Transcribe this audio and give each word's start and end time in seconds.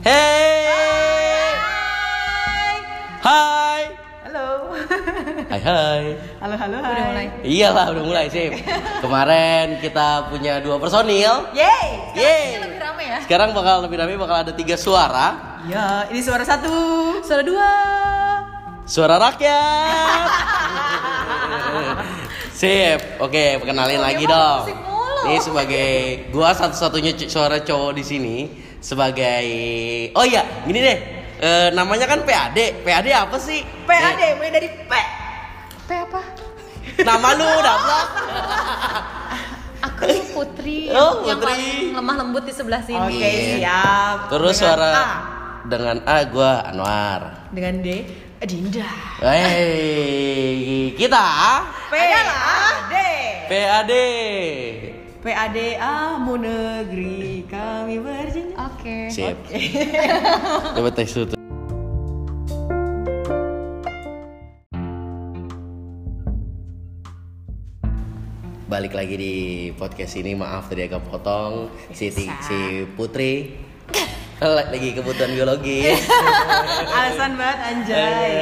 Hey. 0.00 1.60
Hai. 3.20 3.84
Halo. 4.24 4.72
Hai 5.52 5.60
hai. 5.60 6.04
Halo, 6.40 6.54
halo, 6.56 6.76
hai. 6.80 6.88
Udah 6.88 7.04
mulai. 7.12 7.26
Iyalah 7.44 7.86
udah 7.92 8.04
mulai 8.08 8.26
sih. 8.32 8.48
Kemarin 9.04 9.76
kita 9.84 10.32
punya 10.32 10.64
dua 10.64 10.80
personil. 10.80 11.52
Yeay. 11.52 12.16
Yeay. 12.16 12.64
lebih 12.64 12.80
rame 12.80 13.04
ya. 13.12 13.18
Sekarang 13.28 13.52
bakal 13.52 13.84
lebih 13.84 14.00
ramai 14.00 14.16
bakal 14.16 14.40
ada 14.40 14.56
tiga 14.56 14.80
suara. 14.80 15.60
Ya, 15.68 16.08
ini 16.08 16.24
suara 16.24 16.48
satu. 16.48 16.72
Suara 17.20 17.44
dua. 17.44 17.72
Suara 18.88 19.20
rakyat. 19.20 20.28
Sip. 22.56 23.20
Oke, 23.20 23.60
perkenalin 23.60 24.00
lagi 24.00 24.24
dong. 24.24 24.64
Ini 25.28 25.36
sebagai 25.44 26.24
gua 26.32 26.56
satu-satunya 26.56 27.12
suara 27.28 27.60
cowok 27.60 27.92
di 27.92 28.00
sini 28.00 28.36
sebagai 28.80 29.44
Oh 30.12 30.24
iya, 30.24 30.42
gini 30.64 30.80
deh. 30.80 30.98
Eh, 31.38 31.68
namanya 31.72 32.04
kan 32.04 32.20
PAD. 32.20 32.84
PAD 32.84 33.06
apa 33.10 33.36
sih? 33.36 33.64
PAD, 33.84 34.36
mulai 34.36 34.50
dari 34.50 34.68
P. 34.68 34.92
P 35.84 35.90
apa? 35.94 36.20
Nama 36.98 37.28
lu 37.32 37.48
daplok. 37.60 38.06
Aku 39.80 40.04
Putri, 40.34 40.92
Oh, 40.92 41.24
yang 41.24 41.40
Putri. 41.40 41.48
paling 41.48 41.96
lemah 41.96 42.16
lembut 42.18 42.44
di 42.44 42.52
sebelah 42.52 42.80
sini. 42.80 43.00
Oke, 43.00 43.16
Iya. 43.16 43.56
siap. 43.56 44.18
Terus 44.28 44.52
Dengan 44.54 44.68
suara 44.68 44.88
A. 44.92 45.08
dengan 45.62 45.96
A 46.04 46.16
gua 46.26 46.52
Anwar. 46.66 47.20
Dengan 47.48 47.74
D, 47.80 47.88
Dinda. 48.42 48.88
Hey, 49.20 50.92
kita 50.96 51.26
P 51.88 51.94
adalah 51.96 52.76
D. 52.86 52.94
PAD. 53.48 53.92
PAD 55.20 55.56
Amu 55.76 56.36
Negeri 56.36 57.44
kami 57.44 57.96
berjanji. 57.98 58.49
Oke. 58.80 59.12
Sip. 59.12 59.36
Coba 60.72 60.88
tes 60.96 61.12
dulu. 61.12 61.36
Balik 68.64 68.96
lagi 68.96 69.20
di 69.20 69.34
podcast 69.76 70.16
ini, 70.16 70.32
maaf 70.32 70.72
tadi 70.72 70.88
agak 70.88 71.04
potong 71.12 71.68
si, 71.92 72.08
si 72.08 72.88
Putri 72.96 73.52
lagi 74.40 74.96
kebutuhan 74.96 75.36
biologi. 75.36 75.92
Alasan 76.96 77.36
banget 77.36 77.60
anjay. 77.60 78.32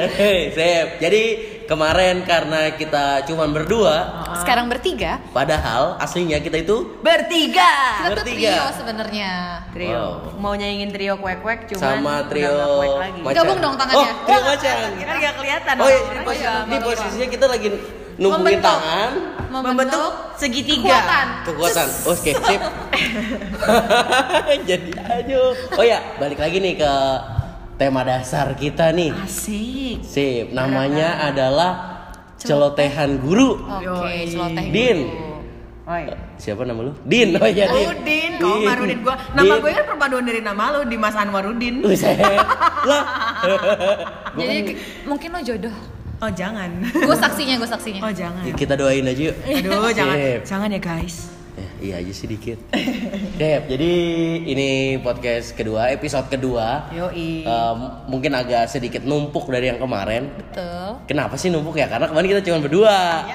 Sip. 0.55 0.87
Jadi 1.03 1.23
kemarin 1.69 2.25
karena 2.25 2.73
kita 2.73 3.21
cuman 3.23 3.53
berdua, 3.53 3.95
Sekarang 4.35 4.65
bertiga. 4.65 5.21
padahal 5.29 6.01
aslinya 6.01 6.41
kita 6.41 6.57
itu 6.59 6.97
Bertiga. 6.99 8.01
Kita 8.01 8.09
tuh 8.09 8.25
Bertiga. 8.25 8.49
trio 8.49 8.65
sebenarnya. 8.73 9.31
Trio. 9.69 9.93
Wow. 9.93 10.41
Mau 10.41 10.53
nyanyiin 10.53 10.89
trio 10.89 11.13
kuek-kuek 11.15 11.69
cuman 11.69 11.77
sama 11.77 12.01
udah 12.17 12.25
trio 12.25 12.49
nggak 12.49 12.69
kuek 12.73 12.93
lagi. 12.97 13.19
macan. 13.21 13.35
Gabung 13.37 13.59
dong 13.61 13.75
tangannya. 13.77 14.09
Oh, 14.09 14.25
trio 14.25 14.41
macan. 14.41 14.75
Kan 14.99 15.15
gak 15.21 15.33
kelihatan. 15.37 15.75
Oh 15.77 15.87
iya, 15.87 15.99
Oh 16.01 16.23
posisi, 16.25 16.41
iya, 16.41 16.53
maaf, 16.65 16.81
posisinya 16.83 17.27
kita 17.29 17.45
lagi 17.45 17.67
nungguin 18.19 18.35
Membentuk. 18.35 18.65
tangan 18.67 19.11
Membentuk 19.49 20.11
segitiga. 20.35 20.89
Kekuatan. 20.89 21.27
kekuatan. 21.45 21.87
Oh, 22.03 22.11
Oke, 22.11 22.31
sip. 22.35 22.61
Jadi 24.69 24.91
aja. 24.97 25.37
Oh 25.73 25.85
ya, 25.85 25.99
balik 26.17 26.37
lagi 26.37 26.57
nih 26.57 26.75
ke 26.75 26.93
tema 27.79 28.03
dasar 28.03 28.51
kita 28.53 28.91
nih. 28.91 29.15
Asik. 29.15 30.03
Sip, 30.03 30.51
namanya 30.51 31.23
adalah 31.23 31.71
celotehan 32.35 33.23
guru. 33.23 33.55
Oke, 33.55 33.87
Yoi. 33.87 34.27
celoteh 34.27 34.67
Din. 34.67 34.99
Oi. 35.89 36.03
Siapa 36.37 36.67
nama 36.67 36.85
lu? 36.85 36.93
Din. 37.01 37.39
Oh 37.39 37.47
iya, 37.47 37.65
Din. 37.65 37.87
Oh, 37.87 37.95
Din, 38.03 38.31
kau 38.37 38.59
Marudin 38.61 38.99
gua. 39.01 39.15
Nama 39.33 39.53
gue 39.57 39.71
kan 39.73 39.85
perpaduan 39.87 40.23
dari 40.27 40.41
nama 40.43 40.63
lo, 40.69 40.79
Dimas 40.85 41.15
Anwarudin. 41.15 41.81
Lah. 42.85 43.03
Jadi 44.37 44.59
ke- 44.69 44.77
mungkin 45.07 45.29
lo 45.33 45.41
jodoh. 45.41 45.75
Oh, 46.19 46.27
jangan. 46.27 46.83
Gue 46.83 47.15
saksinya, 47.15 47.55
gue 47.55 47.69
saksinya. 47.71 48.03
Oh, 48.03 48.11
jangan. 48.11 48.43
Kita 48.53 48.75
doain 48.75 49.07
aja 49.07 49.31
yuk. 49.31 49.35
Aduh, 49.39 49.87
jangan. 49.95 50.15
Sip. 50.19 50.39
Jangan 50.45 50.67
ya, 50.67 50.81
guys. 50.83 51.15
Eh, 51.59 51.91
iya 51.91 51.95
aja 51.99 52.13
sih 52.15 52.27
dikit. 52.31 52.55
Dep, 53.39 53.67
jadi 53.67 53.91
ini 54.47 54.69
podcast 55.03 55.51
kedua, 55.51 55.91
episode 55.91 56.31
kedua. 56.31 56.87
Yoi. 56.95 57.43
Em, 57.43 57.79
mungkin 58.07 58.31
agak 58.31 58.71
sedikit 58.71 59.03
numpuk 59.03 59.51
dari 59.51 59.67
yang 59.67 59.79
kemarin. 59.79 60.31
Betul. 60.31 61.03
Kenapa 61.03 61.35
sih 61.35 61.51
numpuk 61.51 61.75
ya? 61.75 61.91
Karena 61.91 62.07
kemarin 62.07 62.27
kita 62.31 62.41
cuma 62.47 62.63
berdua. 62.63 63.27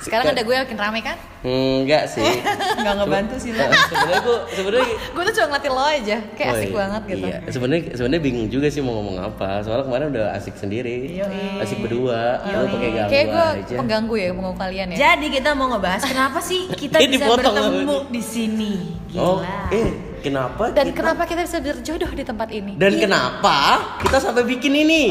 Sekarang 0.00 0.32
ada 0.32 0.40
gue 0.40 0.50
yang 0.50 0.64
makin 0.64 0.78
rame 0.78 1.00
kan? 1.00 1.16
Enggak 1.40 2.04
sih. 2.06 2.24
Enggak 2.80 2.94
ngebantu 2.96 3.36
sih 3.36 3.50
lo. 3.50 3.64
Sebenarnya 3.64 4.20
gua 4.20 4.38
sebenarnya 4.48 4.86
Gue 5.10 5.22
tuh 5.28 5.34
cuma 5.34 5.46
ngeliatin 5.46 5.72
lo 5.72 5.84
aja, 5.86 6.16
kayak 6.34 6.48
asik 6.50 6.68
Woi, 6.68 6.76
banget 6.76 7.02
gitu. 7.06 7.26
Iya, 7.26 7.36
sebenarnya 7.48 7.82
sebenarnya 7.94 8.22
bingung 8.22 8.48
juga 8.48 8.66
sih 8.66 8.80
mau 8.80 8.94
ngomong 8.94 9.16
apa. 9.22 9.48
Soalnya 9.60 9.84
kemarin 9.84 10.06
udah 10.10 10.26
asik 10.34 10.54
sendiri. 10.54 10.96
Yoi. 11.14 11.60
Asik 11.60 11.78
berdua. 11.78 12.40
Lu 12.42 12.64
pakai 12.66 12.90
ganggu 12.90 13.10
Kayak 13.10 13.26
gue 13.26 13.44
aja. 13.60 13.74
pengganggu 13.76 14.14
ya, 14.16 14.28
pengganggu 14.30 14.58
kalian 14.58 14.86
ya. 14.90 14.96
Jadi 14.98 15.26
kita 15.30 15.50
mau 15.52 15.66
ngebahas 15.68 16.02
kenapa 16.02 16.38
sih 16.40 16.60
kita 16.70 16.96
Ini 16.96 17.06
bisa 17.10 17.24
dipotong 17.26 17.54
bertemu 17.54 17.96
di 18.08 18.22
sini. 18.22 18.72
Gila. 19.08 19.20
Oh, 19.20 19.38
eh 19.68 19.88
kenapa? 20.20 20.64
Dan 20.70 20.84
kita- 20.88 20.96
kenapa 20.96 21.22
kita 21.24 21.40
bisa 21.42 21.58
berjodoh 21.58 22.10
di 22.10 22.22
tempat 22.22 22.48
ini? 22.50 22.72
Dan 22.74 22.92
Iya. 22.94 23.00
kenapa 23.04 23.56
kita 24.00 24.16
sampai 24.18 24.44
bikin 24.46 24.72
ini? 24.78 25.04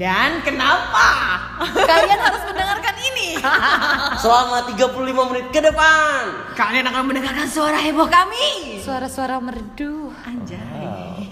Dan 0.00 0.40
kenapa? 0.40 1.08
Kalian 1.60 2.16
harus 2.16 2.40
mendengarkan 2.48 2.96
ini. 3.12 3.36
Selama 4.24 4.64
35 4.64 4.96
menit 5.28 5.46
ke 5.52 5.60
depan. 5.60 6.20
Kalian 6.56 6.88
akan 6.88 7.04
mendengarkan 7.04 7.44
suara 7.44 7.76
heboh 7.76 8.08
kami. 8.08 8.80
Suara-suara 8.80 9.36
merdu. 9.44 10.08
Anjay. 10.24 11.28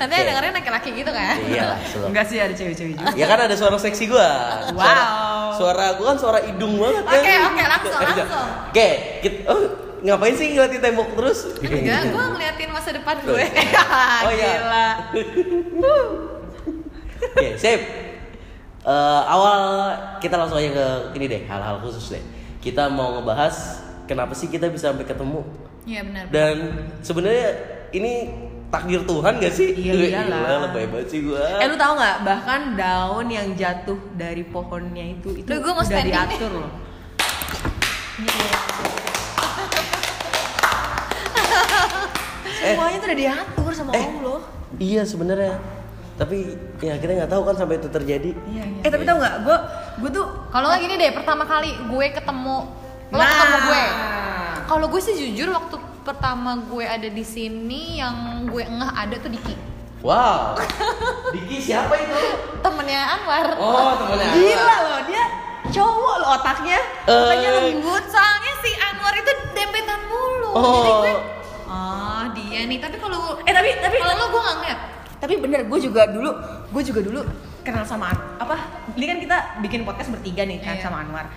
Nanti 0.00 0.12
yang 0.16 0.26
dengerin 0.32 0.52
laki-laki 0.56 0.90
gitu 0.96 1.12
kan? 1.12 1.36
Iya 1.44 1.76
lah. 1.76 1.78
Enggak 2.08 2.24
sih 2.32 2.40
ada 2.40 2.56
cewek-cewek 2.56 2.96
juga. 2.96 3.12
Ya 3.20 3.28
kan 3.28 3.38
ada 3.44 3.52
suara 3.52 3.76
seksi 3.76 4.08
gua. 4.08 4.32
Suara, 4.72 5.04
Wow. 5.04 5.52
suara 5.60 5.86
gua 6.00 6.06
kan 6.16 6.18
suara 6.24 6.38
hidung 6.40 6.80
banget 6.80 7.04
kan. 7.04 7.20
Oke, 7.20 7.34
oke, 7.52 7.62
langsung, 7.68 7.92
langsung. 8.00 8.48
Oke, 8.72 8.88
kita, 9.20 9.38
oh, 9.44 9.60
ngapain 10.00 10.34
sih 10.40 10.56
ngeliatin 10.56 10.80
tembok 10.80 11.20
terus? 11.20 11.38
Enggak, 11.60 12.00
gue 12.08 12.24
ngeliatin 12.32 12.68
masa 12.72 12.96
depan 12.96 13.20
gue. 13.20 13.44
Oh 14.24 14.32
iya. 14.32 14.52
Gila. 14.56 14.88
Oke, 17.24 17.54
sip. 17.56 17.80
Eh, 18.82 18.92
awal 19.24 19.60
kita 20.18 20.34
langsung 20.34 20.58
aja 20.58 20.70
ke 20.70 20.86
ini 21.14 21.26
deh, 21.26 21.42
hal-hal 21.44 21.78
khusus 21.78 22.10
deh. 22.10 22.22
Kita 22.58 22.86
mau 22.88 23.14
ngebahas 23.14 23.78
kenapa 24.04 24.32
sih 24.32 24.46
kita 24.46 24.66
bisa 24.66 24.90
sampai 24.90 25.02
ketemu 25.04 25.42
Iya 25.82 26.02
benar. 26.02 26.24
dan 26.28 26.56
sebenarnya 26.98 27.48
ini 27.90 28.12
takdir 28.68 29.02
Tuhan 29.02 29.38
gak 29.38 29.50
sih? 29.52 29.70
Iya, 29.72 29.92
iyalah. 29.94 30.40
Gila, 30.40 30.56
lebay 30.64 30.86
banget 30.88 31.08
sih 31.08 31.20
gua. 31.22 31.42
Eh 31.58 31.66
lu 31.66 31.76
tahu 31.76 31.92
nggak 31.94 32.16
bahkan 32.22 32.60
daun 32.72 33.26
yang 33.28 33.48
jatuh 33.52 33.98
dari 34.12 34.42
pohonnya 34.44 35.04
itu 35.12 35.30
itu 35.36 35.46
Duh, 35.46 35.58
gua 35.58 35.72
mau 35.72 35.78
udah 35.78 35.88
standing. 35.88 36.10
diatur 36.12 36.50
loh. 36.52 36.70
Eh. 42.62 42.74
Semuanya 42.74 42.96
tuh 42.98 43.08
udah 43.08 43.18
diatur 43.18 43.72
sama 43.74 43.90
Eh. 43.92 44.02
Allah. 44.02 44.40
Iya 44.78 45.02
sebenarnya. 45.04 45.54
Tapi 46.22 46.36
ya 46.78 46.94
kita 46.96 47.12
nggak 47.16 47.30
tahu 47.30 47.42
kan 47.42 47.54
sampai 47.56 47.76
itu 47.76 47.88
terjadi. 47.88 48.30
Iya, 48.46 48.62
iya. 48.62 48.80
Eh 48.80 48.90
tapi 48.90 49.02
tahu 49.02 49.18
nggak, 49.18 49.34
gue 49.42 49.56
gue 49.98 50.10
tuh 50.12 50.26
Kalau 50.48 50.66
nggak 50.68 50.80
gini 50.80 50.94
deh, 50.96 51.10
pertama 51.10 51.42
kali 51.42 51.70
gue 51.82 52.06
ketemu 52.08 52.56
lo 53.10 53.18
Nah. 53.18 53.26
ketemu 53.26 53.56
gue. 53.60 53.82
Kalau 54.62 54.86
gue 54.86 55.00
sih 55.02 55.14
jujur 55.16 55.48
waktu 55.50 55.76
pertama 56.02 56.62
gue 56.62 56.84
ada 56.84 57.08
di 57.08 57.24
sini 57.24 57.98
yang 57.98 58.14
gue 58.46 58.62
ngeh 58.62 58.92
ada 58.92 59.18
tuh 59.18 59.28
Diki. 59.28 59.54
Wow. 60.00 60.54
Diki 61.34 61.58
siapa 61.60 61.90
itu? 61.92 62.18
Temennya 62.58 63.02
Anwar. 63.12 63.46
Oh, 63.54 63.94
temennya. 63.96 64.30
gila 64.32 64.76
loh 64.84 65.00
dia 65.04 65.24
cowok 65.68 66.14
loh 66.18 66.28
otaknya. 66.36 66.78
Makanya 67.04 67.48
Eh. 67.48 67.54
lembut. 67.66 68.04
Soalnya 68.06 68.52
si 68.60 68.70
Anwar 68.74 69.14
itu 69.14 69.32
dempetan 69.52 70.00
mulu. 70.06 70.50
Oh. 70.52 70.62
Jadi 70.72 70.90
gue 71.02 71.14
Oh 71.64 72.22
dia 72.32 72.60
nih, 72.62 72.78
tapi 72.78 72.96
kalau 72.96 73.34
Eh 73.40 73.50
tapi 73.50 73.74
tapi 73.76 73.96
kalau 73.96 74.14
lo 74.14 74.24
gue 74.28 74.40
nggak 74.40 74.56
ngeliat. 74.56 74.80
Tapi 75.22 75.38
bener 75.38 75.64
gue 75.64 75.78
juga 75.80 76.02
dulu 76.04 76.30
gue 76.68 76.82
juga 76.82 77.00
dulu 77.00 77.20
kenal 77.62 77.86
sama 77.86 78.10
An- 78.10 78.22
apa 78.38 78.56
ini 78.92 79.06
kan 79.06 79.18
kita 79.18 79.36
bikin 79.60 79.80
podcast 79.82 80.10
bertiga 80.10 80.42
nih 80.42 80.58
kan 80.58 80.74
Iya. 80.74 80.82
sama 80.82 80.98
Anwar 81.00 81.30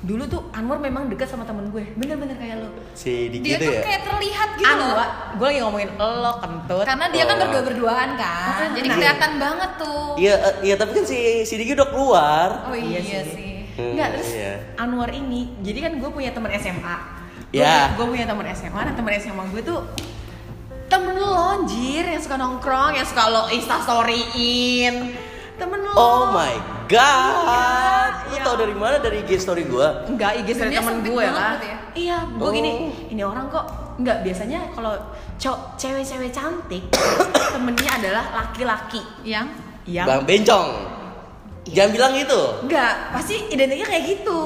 dulu 0.00 0.24
tuh 0.24 0.48
Anwar 0.50 0.76
memang 0.76 1.08
dekat 1.08 1.24
sama 1.26 1.44
temen 1.44 1.68
gue 1.68 1.88
bener-bener 1.94 2.32
kayak 2.34 2.56
lo 2.58 2.68
Si 2.92 3.28
Diki 3.28 3.44
Dia 3.46 3.56
tuh 3.58 3.68
ya? 3.70 3.80
kayak 3.80 4.02
terlihat 4.02 4.48
gitu 4.54 4.64
loh. 4.66 4.92
Anwar 4.92 5.08
gue 5.34 5.46
lagi 5.46 5.60
ngomongin 5.60 5.90
lo 5.96 6.32
kentut 6.36 6.84
Karena 6.84 7.06
dia 7.08 7.24
kan 7.24 7.34
Oh. 7.34 7.40
berdua 7.42 7.62
berduaan 7.64 8.10
kan, 8.14 8.68
jadi 8.70 8.86
Nah. 8.86 8.94
kelihatan 8.94 9.32
banget 9.38 9.70
tuh. 9.78 10.04
Iya, 10.16 10.34
eh, 10.36 10.54
iya 10.62 10.74
tapi 10.74 10.90
kan 10.94 11.04
si 11.06 11.18
si 11.42 11.54
Diki 11.54 11.72
udah 11.74 11.88
keluar. 11.88 12.48
Oh 12.62 12.72
Iya 12.72 12.96
iya, 12.98 13.20
sih. 13.22 13.32
sih. 13.34 13.52
Hmm, 13.72 13.92
Enggak, 13.92 14.08
terus 14.14 14.30
iya. 14.34 14.52
Anwar 14.76 15.10
ini, 15.10 15.52
jadi 15.60 15.78
kan 15.82 15.92
gue 15.96 16.10
punya 16.10 16.30
teman 16.32 16.52
SMA. 16.54 16.96
Ya. 17.50 17.92
Gue 17.92 18.04
punya 18.06 18.24
teman 18.24 18.44
SMA, 18.48 18.80
nah 18.82 18.94
teman 18.94 19.12
SMA 19.14 19.44
gue 19.48 19.62
tuh 19.62 19.80
temen 20.90 21.14
lo 21.14 21.30
anjir 21.54 22.02
yang 22.02 22.18
suka 22.18 22.34
nongkrong, 22.34 22.92
yang 22.92 23.06
suka 23.06 23.22
lo 23.26 23.42
instastoryin. 23.48 25.14
Temen 25.54 25.78
lo. 25.80 25.92
Oh 25.92 26.22
my 26.28 26.54
god. 26.86 28.12
Lu 28.26 28.34
Iya. 28.34 28.42
tau 28.42 28.56
dari 28.56 28.74
mana? 28.74 28.98
Dari 28.98 29.22
IG 29.22 29.38
story 29.38 29.64
gua. 29.64 30.02
Enggak, 30.04 30.40
IG 30.40 30.48
story 30.52 30.70
temen 30.72 30.96
gue 31.00 31.24
lah. 31.24 31.56
ya? 31.56 31.76
Iya, 31.92 32.18
gue 32.28 32.42
Oh. 32.42 32.50
gini, 32.50 32.72
ini 33.08 33.22
orang 33.22 33.46
kok 33.46 33.66
enggak 33.96 34.22
biasanya 34.22 34.70
kalau 34.70 34.94
cowok 35.36 35.74
cewek-cewek 35.76 36.30
cantik 36.30 36.84
temennya 37.54 37.90
adalah 37.92 38.24
laki-laki 38.32 39.02
yang 39.22 39.46
yang 39.84 40.06
Bang 40.06 40.22
Bencong. 40.24 40.70
Jangan 41.66 41.90
bilang 41.92 42.12
gitu. 42.14 42.40
enggak 42.62 43.12
pasti 43.12 43.46
identiknya 43.48 43.86
kayak 43.86 44.04
gitu. 44.08 44.40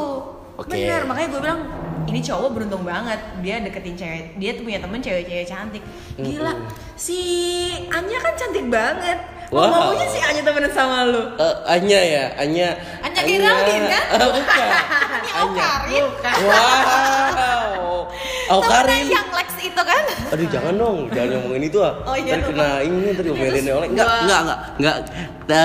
Oke. 0.55 0.70
Bener, 0.70 1.02
makanya 1.05 1.29
gue 1.31 1.41
bilang 1.41 1.61
ini 2.06 2.21
cowok 2.21 2.51
beruntung 2.53 2.85
banget 2.85 3.21
dia 3.41 3.61
deketin 3.61 3.97
cewek 3.97 4.25
dia 4.37 4.51
tuh 4.53 4.62
punya 4.62 4.79
temen 4.81 5.01
cewek-cewek 5.01 5.47
cantik 5.47 5.83
gila 6.17 6.53
si 6.95 7.19
Anya 7.89 8.19
kan 8.21 8.35
cantik 8.35 8.67
banget 8.69 9.19
Wow. 9.53 9.71
mau 9.71 9.93
maunya 9.93 10.09
si 10.09 10.19
Anya 10.19 10.43
temenan 10.43 10.73
sama 10.73 11.06
lu 11.06 11.21
Eh, 11.39 11.55
Anya 11.69 12.01
ya, 12.01 12.25
Anya. 12.43 12.75
Anya 13.06 13.21
Geraldine, 13.23 13.87
kan? 13.87 14.05
Eh, 14.19 14.29
bukan. 14.35 14.67
Ini 15.15 15.31
Aukarin 15.37 16.05
Wow. 16.43 17.64
Aukarin. 18.46 19.06
yang 19.08 19.29
Lex 19.31 19.49
itu 19.58 19.82
kan 19.82 20.02
Aduh 20.31 20.46
jangan 20.46 20.75
dong, 20.75 20.99
jangan 21.08 21.29
ngomongin 21.38 21.64
itu 21.64 21.79
ah. 21.79 21.94
Oh, 22.02 22.14
iya, 22.14 22.35
Ntar 22.35 22.41
lupa. 22.43 22.49
kena 22.50 22.69
ini 22.81 23.08
diomelin 23.14 23.52
terus 23.55 23.67
oleh. 23.73 23.88
Enggak, 23.88 24.05
gua- 24.05 24.20
enggak, 24.20 24.41
enggak, 24.41 24.58
enggak. 24.75 24.96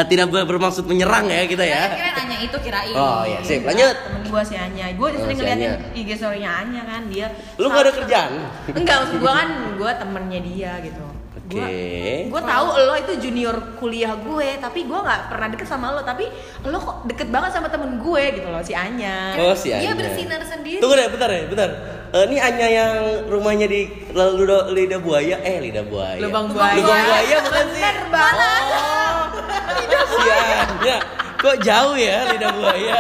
Tidak 0.06 0.26
ber- 0.28 0.48
bermaksud 0.48 0.84
menyerang 0.84 1.26
ya 1.26 1.42
kita 1.46 1.64
ya. 1.64 1.84
kira 1.90 2.12
Anya 2.20 2.38
itu 2.40 2.58
kirain 2.60 2.94
Oh 2.94 3.24
iya, 3.24 3.40
sip. 3.42 3.62
Lanjut. 3.62 3.96
temen 3.98 4.22
gue 4.26 4.42
si 4.44 4.56
Anya 4.56 4.86
gue 4.92 5.08
Oh, 5.08 5.12
sering 5.16 5.34
si 5.34 5.42
ngeliatin. 5.42 5.72
IG 5.96 6.10
story-nya 6.14 6.52
Anya 6.58 6.82
kan 6.84 7.02
dia 7.08 7.28
Lu 7.56 7.68
gak 7.68 7.82
ada 7.82 7.92
kerjaan? 7.94 8.32
enggak 8.70 8.96
maksud 9.00 9.18
gue 9.18 9.32
kan 9.32 9.50
gue 9.74 9.92
temennya 9.96 10.40
dia 10.44 10.72
gitu 10.82 11.06
gue 11.50 11.66
Oke. 11.66 12.30
gue 12.30 12.42
tahu 12.46 12.68
lo 12.78 12.94
itu 12.94 13.14
junior 13.26 13.58
kuliah 13.82 14.14
gue 14.14 14.62
tapi 14.62 14.86
gue 14.86 15.00
nggak 15.02 15.34
pernah 15.34 15.48
deket 15.50 15.66
sama 15.66 15.98
lo 15.98 16.06
tapi 16.06 16.30
lo 16.62 16.78
kok 16.78 17.10
deket 17.10 17.34
banget 17.34 17.58
sama 17.58 17.74
temen 17.74 17.98
gue 17.98 18.24
gitu 18.38 18.48
loh 18.54 18.62
si 18.62 18.78
Anya 18.78 19.34
Oh 19.34 19.58
si 19.58 19.74
dia 19.74 19.90
Anya. 19.90 19.98
bersinar 19.98 20.42
sendiri 20.46 20.78
Tunggu 20.78 20.94
deh, 20.94 21.10
bentar 21.10 21.30
ya, 21.34 21.50
bentar. 21.50 21.70
Eh, 22.10 22.24
ini 22.30 22.38
Anya 22.38 22.68
yang 22.70 22.94
rumahnya 23.26 23.66
di 23.66 23.90
lidah, 24.14 24.70
lidah 24.70 25.00
buaya, 25.02 25.38
eh 25.42 25.58
lidah 25.62 25.86
buaya. 25.86 26.22
Lubang 26.22 26.50
buaya. 26.50 26.78
Lubang 26.78 27.02
buaya 27.06 27.36
bukan 27.42 27.66
sih? 27.74 27.82
Bener 27.82 27.98
banget. 28.14 28.64
Oh, 28.70 30.06
si 30.14 30.30
Anya. 30.30 30.98
Kok 31.40 31.56
jauh 31.62 31.96
ya 31.98 32.18
lidah 32.30 32.52
buaya? 32.54 32.98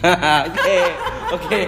Oke, 0.00 0.78
oke. 1.30 1.58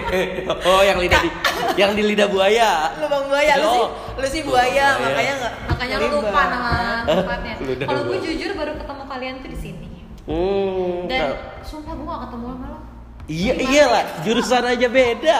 Oh, 0.65 0.81
yang 0.81 0.97
lidah 0.97 1.21
di 1.21 1.29
yang 1.75 1.91
di 1.91 2.03
lidah 2.03 2.27
buaya. 2.27 2.89
lubang 2.97 3.25
buaya 3.25 3.53
lu 3.55 3.67
sih 3.67 3.79
Oh. 3.79 3.89
lu 4.13 4.27
sih 4.27 4.41
buaya 4.41 4.87
buaya. 4.93 5.03
makanya 5.03 5.33
nggak 5.37 5.53
makanya 5.69 5.95
lu 5.95 6.07
lupa 6.15 6.41
nama 6.47 6.73
tempatnya 7.05 7.53
Lu 7.59 7.71
udah 7.71 7.87
kalau 7.87 8.01
gue 8.03 8.17
jujur 8.19 8.51
baru 8.53 8.71
ketemu 8.75 9.03
kalian 9.07 9.33
tuh 9.37 9.49
di 9.49 9.59
sini 9.59 9.87
Hmm. 10.23 11.05
dan 11.05 11.19
kal- 11.29 11.39
sumpah 11.61 11.93
gue 11.93 12.05
gak 12.05 12.21
ketemu 12.25 12.45
sama 12.49 12.67
lo 12.69 12.79
Iya, 13.23 13.53
iyalah, 13.55 14.03
jurusan 14.19 14.63
aja 14.65 14.87
beda. 14.89 15.39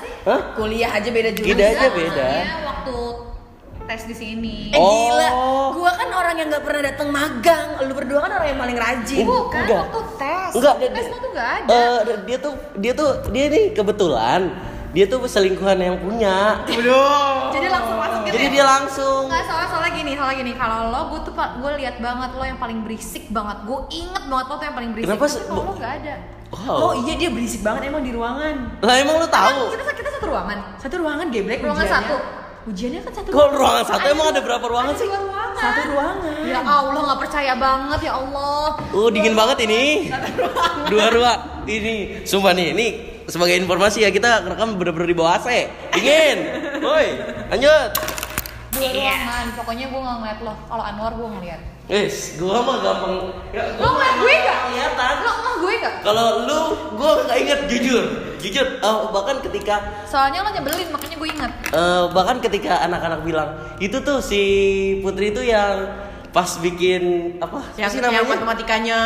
Sih 0.00 0.12
Hah? 0.24 0.40
kuliah 0.52 0.90
aja 0.90 1.08
beda 1.08 1.30
jurusan 1.30 1.50
Beda 1.52 1.66
aja 1.68 1.88
beda. 1.88 2.26
Soalnya 2.26 2.56
waktu 2.64 2.94
tes 3.90 4.06
di 4.06 4.14
sini 4.14 4.70
Eh 4.70 4.78
Oh. 4.78 4.86
gila, 5.10 5.28
gua 5.74 5.90
kan 5.92 6.08
orang 6.12 6.34
yang 6.36 6.46
nggak 6.46 6.62
pernah 6.62 6.82
datang 6.84 7.08
magang. 7.10 7.66
Lu 7.82 7.92
berdua 7.92 8.22
kan 8.22 8.30
orang 8.32 8.48
yang 8.48 8.60
paling 8.60 8.78
rajin. 8.78 9.26
bukan 9.26 9.60
Enggak. 9.60 9.82
waktu 9.84 10.00
tes 10.16 10.50
Enggak, 10.52 10.74
Waktu 10.76 10.94
tes 10.94 11.06
tuh 11.10 11.30
gak 11.32 11.48
ada 11.58 11.74
Eh, 11.74 11.98
dia 12.24 12.38
tuh 12.38 12.52
dia 12.76 12.92
tuh 12.94 13.10
dia 13.28 13.44
nih 13.48 13.64
kebetulan 13.72 14.40
dia 14.90 15.06
tuh 15.06 15.22
selingkuhan 15.24 15.78
yang 15.78 15.96
punya. 15.98 16.66
jadi 16.66 17.68
langsung 17.68 17.96
masuk 17.96 18.20
gitu 18.24 18.32
Jadi 18.32 18.44
ya? 18.44 18.50
dia 18.52 18.64
langsung 18.64 19.22
Nggak 19.26 19.42
soalnya 19.44 19.68
soalnya 19.68 19.92
gini, 19.92 20.12
soalnya 20.14 20.36
gini. 20.36 20.52
Kalau 20.52 20.78
lo, 20.88 21.00
gue 21.08 21.20
tuh 21.22 21.32
gue 21.34 21.70
lihat 21.76 21.96
banget 21.98 22.30
lo 22.32 22.44
yang 22.44 22.58
paling 22.58 22.78
berisik 22.82 23.26
banget. 23.28 23.58
Gue 23.64 23.78
inget 23.88 24.24
banget 24.24 24.46
lo 24.46 24.54
tuh 24.54 24.66
yang 24.66 24.76
paling 24.76 24.90
berisik. 24.90 25.06
Kenapa 25.08 25.24
Tapi 25.24 25.30
sih? 25.32 25.42
kalau 25.44 25.62
lo 25.64 25.72
nggak 25.74 25.92
ada. 25.96 26.14
Wow. 26.50 26.74
Oh 26.76 26.92
iya 27.00 27.14
dia 27.14 27.30
berisik 27.30 27.62
banget 27.62 27.86
emang 27.86 28.02
di 28.02 28.10
ruangan. 28.10 28.54
Lah 28.80 28.94
emang 28.96 29.14
lu 29.16 29.28
tahu? 29.28 29.58
Kan 29.64 29.78
kita 29.78 29.92
kita 29.96 30.10
satu 30.12 30.26
ruangan. 30.28 30.58
Satu 30.78 30.94
ruangan 30.98 31.26
geblek 31.28 31.58
Ruangan 31.60 31.78
ujiannya. 31.80 31.94
satu. 32.02 32.16
Ujiannya 32.68 33.00
kan 33.00 33.12
satu. 33.16 33.28
Kok 33.32 33.48
ruangan 33.56 33.84
satu 33.88 34.06
emang 34.12 34.26
ada 34.36 34.40
berapa 34.44 34.64
ruangan 34.68 34.92
Ada 34.92 35.00
sih? 35.00 35.08
ruangan. 35.08 35.56
Satu 35.56 35.80
ruangan. 35.96 36.44
Ya 36.44 36.60
Allah 36.60 37.00
nggak 37.08 37.20
percaya 37.24 37.52
banget 37.56 38.00
ya 38.04 38.12
Allah. 38.20 38.64
Uh, 38.92 39.08
dingin 39.08 39.32
banget 39.32 39.64
ini. 39.64 40.12
Dua 40.92 41.06
ruang. 41.08 41.40
Ini, 41.64 42.24
sumpah 42.28 42.52
nih, 42.52 42.72
ini 42.76 42.86
sebagai 43.30 43.54
informasi 43.56 44.02
ya 44.02 44.10
kita 44.10 44.42
rekam 44.42 44.74
bener-bener 44.76 45.08
di 45.08 45.16
bawah 45.16 45.40
AC. 45.40 45.48
Dingin. 45.96 46.38
Woi, 46.84 47.08
lanjut. 47.48 47.90
Dua 48.76 48.88
ruangan. 48.92 49.44
Pokoknya 49.56 49.86
gue 49.88 50.00
nggak 50.00 50.16
ngeliat 50.20 50.38
lo. 50.44 50.52
Kalau 50.68 50.84
Anwar 50.84 51.12
gue 51.16 51.28
ngeliat. 51.32 51.60
Wis, 51.90 52.38
gua 52.38 52.62
mah 52.62 52.78
gampang. 52.78 53.34
Ya, 53.50 53.66
Lo 53.74 53.88
ngeliat 53.90 54.14
gue 54.16 54.30
nggak? 54.32 54.58
Kelihatan. 54.64 55.14
Lo 55.18 55.32
ngeliat 55.32 55.58
gue 55.58 55.72
nggak? 55.76 55.94
Kalau 56.00 56.26
lu, 56.46 56.60
gua 56.94 57.10
nggak 57.20 57.38
inget 57.40 57.60
jujur, 57.66 58.04
jujur. 58.38 58.66
Eh, 58.78 58.96
bahkan 59.10 59.36
ketika 59.40 59.76
Soalnya 60.06 60.40
lo 60.40 60.50
nyebelin 60.50 60.86
makanya 60.88 61.16
gue 61.18 61.28
inget. 61.28 61.52
eh, 61.68 62.04
bahkan 62.08 62.38
ketika 62.38 62.78
anak-anak 62.80 63.20
bilang 63.20 63.50
itu 63.76 63.98
tuh 63.98 64.18
si 64.20 64.40
Putri 65.00 65.30
itu 65.30 65.42
yang 65.42 65.90
pas 66.30 66.46
bikin 66.56 67.02
apa 67.36 67.58
Yang, 67.74 67.90
sih 67.90 67.98
yang 67.98 68.14
namanya? 68.14 68.30
matematikanya 68.32 68.98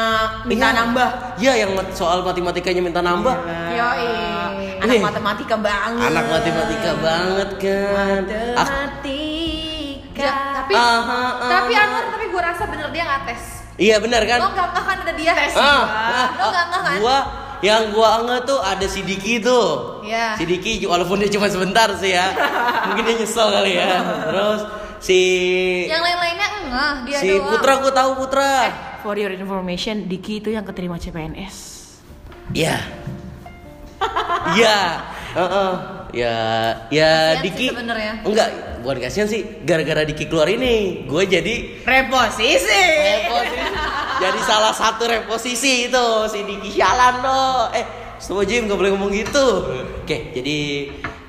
minta 0.44 0.66
Iya. 0.66 0.76
nambah. 0.76 1.08
Iya, 1.40 1.52
yang 1.56 1.70
soal 1.90 2.20
matematikanya 2.20 2.84
minta 2.84 3.00
nambah. 3.00 3.32
Yoi. 3.72 4.12
Anak 4.78 4.92
Ih. 4.92 5.00
matematika 5.00 5.56
banget. 5.56 6.04
Anak 6.04 6.24
matematika 6.28 6.92
banget 7.00 7.50
kan. 7.56 8.22
Ak- 8.54 8.68
Matematika. 8.68 10.20
Ja, 10.20 10.53
tapi 10.64 10.72
Aha, 10.72 10.96
aha. 11.04 11.46
tapi 11.46 11.72
Anwar 11.76 12.04
tapi 12.08 12.26
gue 12.26 12.42
rasa 12.42 12.64
bener 12.64 12.88
dia 12.88 13.04
nggak 13.04 13.22
tes. 13.28 13.42
iya 13.76 13.96
benar 14.00 14.24
kan? 14.24 14.38
Lo 14.40 14.48
nggak 14.50 14.68
nggak 14.72 14.84
kan 14.84 14.96
ada 14.98 15.12
dia. 15.12 15.32
Tes. 15.36 15.52
Ah, 15.54 15.84
Lo 16.32 16.46
nggak 16.48 16.64
nggak 16.64 16.82
kan? 16.82 16.96
Gua 16.98 17.18
yang 17.60 17.82
gua 17.92 18.08
anget 18.18 18.42
tuh 18.44 18.60
ada 18.60 18.86
si 18.86 19.00
Diki 19.00 19.38
tuh. 19.38 20.00
Iya. 20.00 20.36
Si 20.36 20.44
Diki 20.44 20.72
walaupun 20.84 21.20
dia 21.20 21.28
cuma 21.28 21.46
sebentar 21.46 21.92
sih 21.96 22.12
ya. 22.12 22.32
Mungkin 22.88 23.02
dia 23.02 23.14
nyesel 23.18 23.48
kali 23.50 23.72
ya. 23.74 23.88
Terus 24.24 24.60
si 24.98 25.20
Yang 25.84 26.02
lain-lainnya 26.02 26.48
enggak, 26.58 26.94
dia 27.04 27.18
si 27.20 27.28
doang. 27.30 27.50
Putra 27.50 27.72
gua 27.78 27.92
tahu 27.92 28.10
Putra. 28.16 28.52
For 29.00 29.14
your 29.14 29.32
information, 29.32 30.08
Diki 30.08 30.40
itu 30.40 30.48
yang 30.48 30.64
keterima 30.64 30.96
CPNS. 30.96 31.56
Iya. 32.52 32.80
Iya. 34.54 34.76
Heeh. 35.34 35.72
Ya, 36.14 36.36
ya 36.88 37.10
Kasian 37.34 37.42
sih 37.42 37.42
Diki. 37.42 37.66
Enggak, 38.22 38.48
bukan 38.84 39.00
kasihan 39.00 39.24
sih. 39.24 39.64
Gara-gara 39.64 40.04
Diki 40.04 40.28
keluar 40.28 40.46
ini, 40.46 41.02
gue 41.02 41.22
jadi 41.24 41.54
Reposisi. 41.82 42.68
reposisi. 43.00 43.58
jadi 44.14 44.40
salah 44.44 44.70
satu 44.70 45.08
reposisi 45.08 45.88
itu 45.88 46.06
si 46.28 46.44
Diki 46.44 46.68
sialan 46.70 47.14
loh. 47.18 47.72
Eh, 47.72 47.84
semua 48.20 48.44
Jim 48.44 48.68
gak 48.68 48.76
boleh 48.76 48.92
ngomong 48.92 49.10
gitu. 49.10 49.46
Oke, 50.04 50.30
jadi 50.30 50.58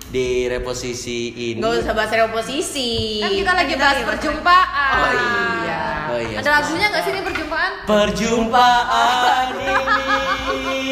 di 0.06 0.28
reposisi 0.46 1.20
ini. 1.56 1.60
Gak 1.60 1.82
usah 1.82 1.92
bahas 1.92 2.12
reposisi. 2.12 3.20
Kan 3.20 3.32
kita 3.34 3.52
lagi 3.56 3.74
bahas 3.76 4.00
perjumpaan. 4.04 4.96
Oh 5.00 5.12
iya. 5.12 5.82
Oh 6.06 6.20
iya. 6.22 6.38
Ada 6.40 6.50
lagunya 6.54 6.88
nggak 6.88 7.04
sih 7.04 7.12
ini 7.12 7.22
perjumpaan? 7.24 7.72
Perjumpaan 7.84 9.48
ini 9.58 10.84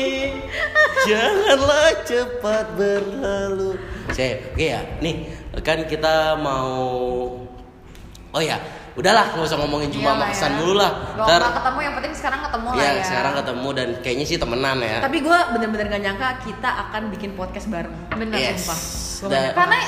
Janganlah 1.08 1.92
cepat 2.08 2.66
berlalu 2.80 3.76
Saya, 4.12 4.40
oke 4.52 4.64
ya 4.64 4.80
Nih, 5.00 5.28
kan 5.62 5.86
kita 5.86 6.34
mau 6.36 6.82
Oh 8.34 8.42
ya, 8.42 8.58
udahlah 8.94 9.30
nggak 9.30 9.46
usah 9.46 9.62
ngomongin 9.62 9.94
jumpa 9.94 10.10
Iyalah 10.10 10.22
maksan 10.26 10.52
ya. 10.52 10.58
dulu 10.58 10.74
lah 10.74 10.92
Ntar, 11.14 11.38
pernah 11.38 11.54
ketemu 11.54 11.80
yang 11.80 11.94
penting 11.94 12.14
sekarang 12.18 12.42
ketemu 12.42 12.66
lah 12.66 12.76
ya, 12.76 12.90
ya. 12.90 13.04
sekarang 13.06 13.34
ketemu 13.38 13.68
dan 13.70 13.88
kayaknya 14.02 14.26
sih 14.26 14.38
temenan 14.38 14.78
ya 14.82 14.98
Tapi 15.00 15.18
gue 15.22 15.38
bener-bener 15.54 15.86
gak 15.88 16.02
nyangka 16.02 16.30
kita 16.42 16.70
akan 16.82 17.02
bikin 17.14 17.32
podcast 17.34 17.70
bareng. 17.70 17.94
Bener 18.12 18.34
Yes. 18.34 18.66
sumpah. 18.66 18.80
Nggak 19.30 19.54
Karena 19.54 19.80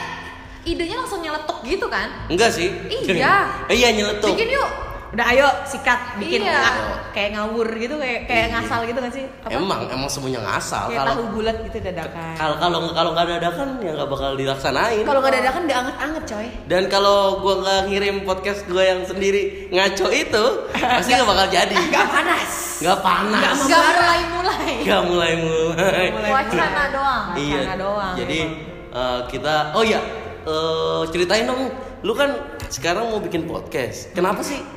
idenya 0.62 0.96
langsung 1.02 1.20
nyeletuk 1.20 1.58
gitu 1.64 1.86
kan? 1.90 2.08
Enggak 2.28 2.54
sih 2.54 2.70
Iya. 2.86 3.50
Iya 3.74 3.88
nyeletuk 3.92 4.30
Bikin 4.30 4.50
yuk. 4.54 4.70
Udah 5.16 5.32
ayo 5.32 5.48
sikat 5.64 6.20
bikin 6.20 6.44
Iya. 6.44 6.60
ah, 6.60 6.76
kayak 7.16 7.40
ngawur 7.40 7.72
gitu 7.72 7.96
kayak 7.96 8.28
kayak 8.28 8.48
ngasal 8.52 8.84
gitu 8.84 9.00
gak 9.00 9.16
sih? 9.16 9.24
Apa? 9.48 9.56
Emang, 9.56 9.88
emang 9.88 10.10
semuanya 10.12 10.44
ngasal 10.44 10.92
kayak 10.92 11.00
Kalau 11.00 11.16
tahu 11.16 11.26
bulat 11.32 11.58
gitu 11.64 11.78
dadakan. 11.80 12.34
kalau 12.36 12.56
kalau 12.60 12.78
kalau 12.92 13.10
nggak 13.16 13.28
dadakan 13.40 13.68
ya 13.80 13.92
nggak 13.96 14.10
bakal 14.12 14.32
dilaksanain 14.36 15.04
Kalau 15.08 15.20
nggak 15.24 15.34
dadakan 15.40 15.62
udah 15.64 15.78
anget-anget 15.80 16.24
coy. 16.28 16.48
Dan 16.68 16.84
kalau 16.92 17.20
gua 17.40 17.54
nggak 17.64 17.82
ngirim 17.88 18.16
podcast 18.28 18.62
gua 18.68 18.84
yang 18.84 19.02
sendiri 19.08 19.72
ngaco 19.72 20.08
itu, 20.12 20.44
pasti 20.76 21.10
nggak 21.16 21.30
bakal 21.32 21.48
jadi. 21.48 21.76
Gak 21.96 22.08
panas. 22.12 22.52
Nggak 22.84 23.00
panas. 23.00 23.58
Nggak 23.64 23.80
Gak 23.80 23.94
mulai-mulai. 23.96 24.74
Nggak 24.84 25.02
mulai 25.08 25.32
mulai. 25.40 26.08
Wacana 26.28 26.84
doang. 26.92 27.26
Iya. 27.40 27.62
Wacana 27.64 27.76
doang, 27.80 28.14
Jadi 28.20 28.40
eh, 28.92 29.20
kita, 29.32 29.56
oh 29.72 29.84
iya, 29.88 30.00
eh, 30.44 31.02
ceritain 31.08 31.48
dong. 31.48 31.72
Lu 32.04 32.12
kan 32.12 32.36
sekarang 32.68 33.16
mau 33.16 33.24
bikin 33.24 33.48
podcast. 33.48 34.12
Kenapa 34.12 34.44
sih? 34.44 34.75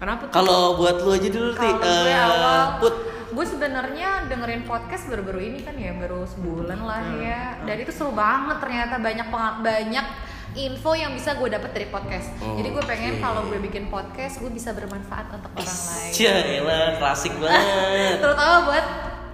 Kenapa 0.00 0.22
tuh? 0.24 0.32
Kalau 0.32 0.62
buat 0.74 0.96
lu 0.98 1.10
aja 1.12 1.28
dulu 1.28 1.50
Kalau 1.52 1.76
sih. 1.76 1.76
gue 1.76 2.14
awal, 2.16 2.60
Put. 2.80 2.94
gue 3.30 3.46
sebenarnya 3.46 4.26
dengerin 4.26 4.64
podcast 4.64 5.06
baru-baru 5.06 5.40
ini 5.44 5.58
kan 5.60 5.76
ya 5.76 5.92
baru 5.92 6.24
sebulan 6.26 6.80
lah 6.80 7.04
Hmm. 7.06 7.20
ya. 7.20 7.42
Dan 7.62 7.76
itu 7.78 7.92
seru 7.92 8.10
banget 8.10 8.56
ternyata 8.58 8.96
banyak 8.96 9.28
banyak 9.60 10.06
info 10.50 10.90
yang 10.92 11.14
bisa 11.14 11.36
gue 11.36 11.46
dapet 11.46 11.70
dari 11.70 11.86
podcast. 11.86 12.32
Jadi 12.34 12.68
gue 12.68 12.82
pengen 12.82 13.20
kalau 13.20 13.46
gue 13.46 13.60
bikin 13.60 13.86
podcast, 13.86 14.40
gue 14.40 14.50
bisa 14.50 14.72
bermanfaat 14.72 15.30
untuk 15.30 15.52
orang 15.54 15.78
lain. 15.86 16.10
Cia, 16.10 16.34
elah, 16.58 16.98
klasik 16.98 17.36
banget. 17.36 18.18
Terutama 18.24 18.66
buat 18.66 18.86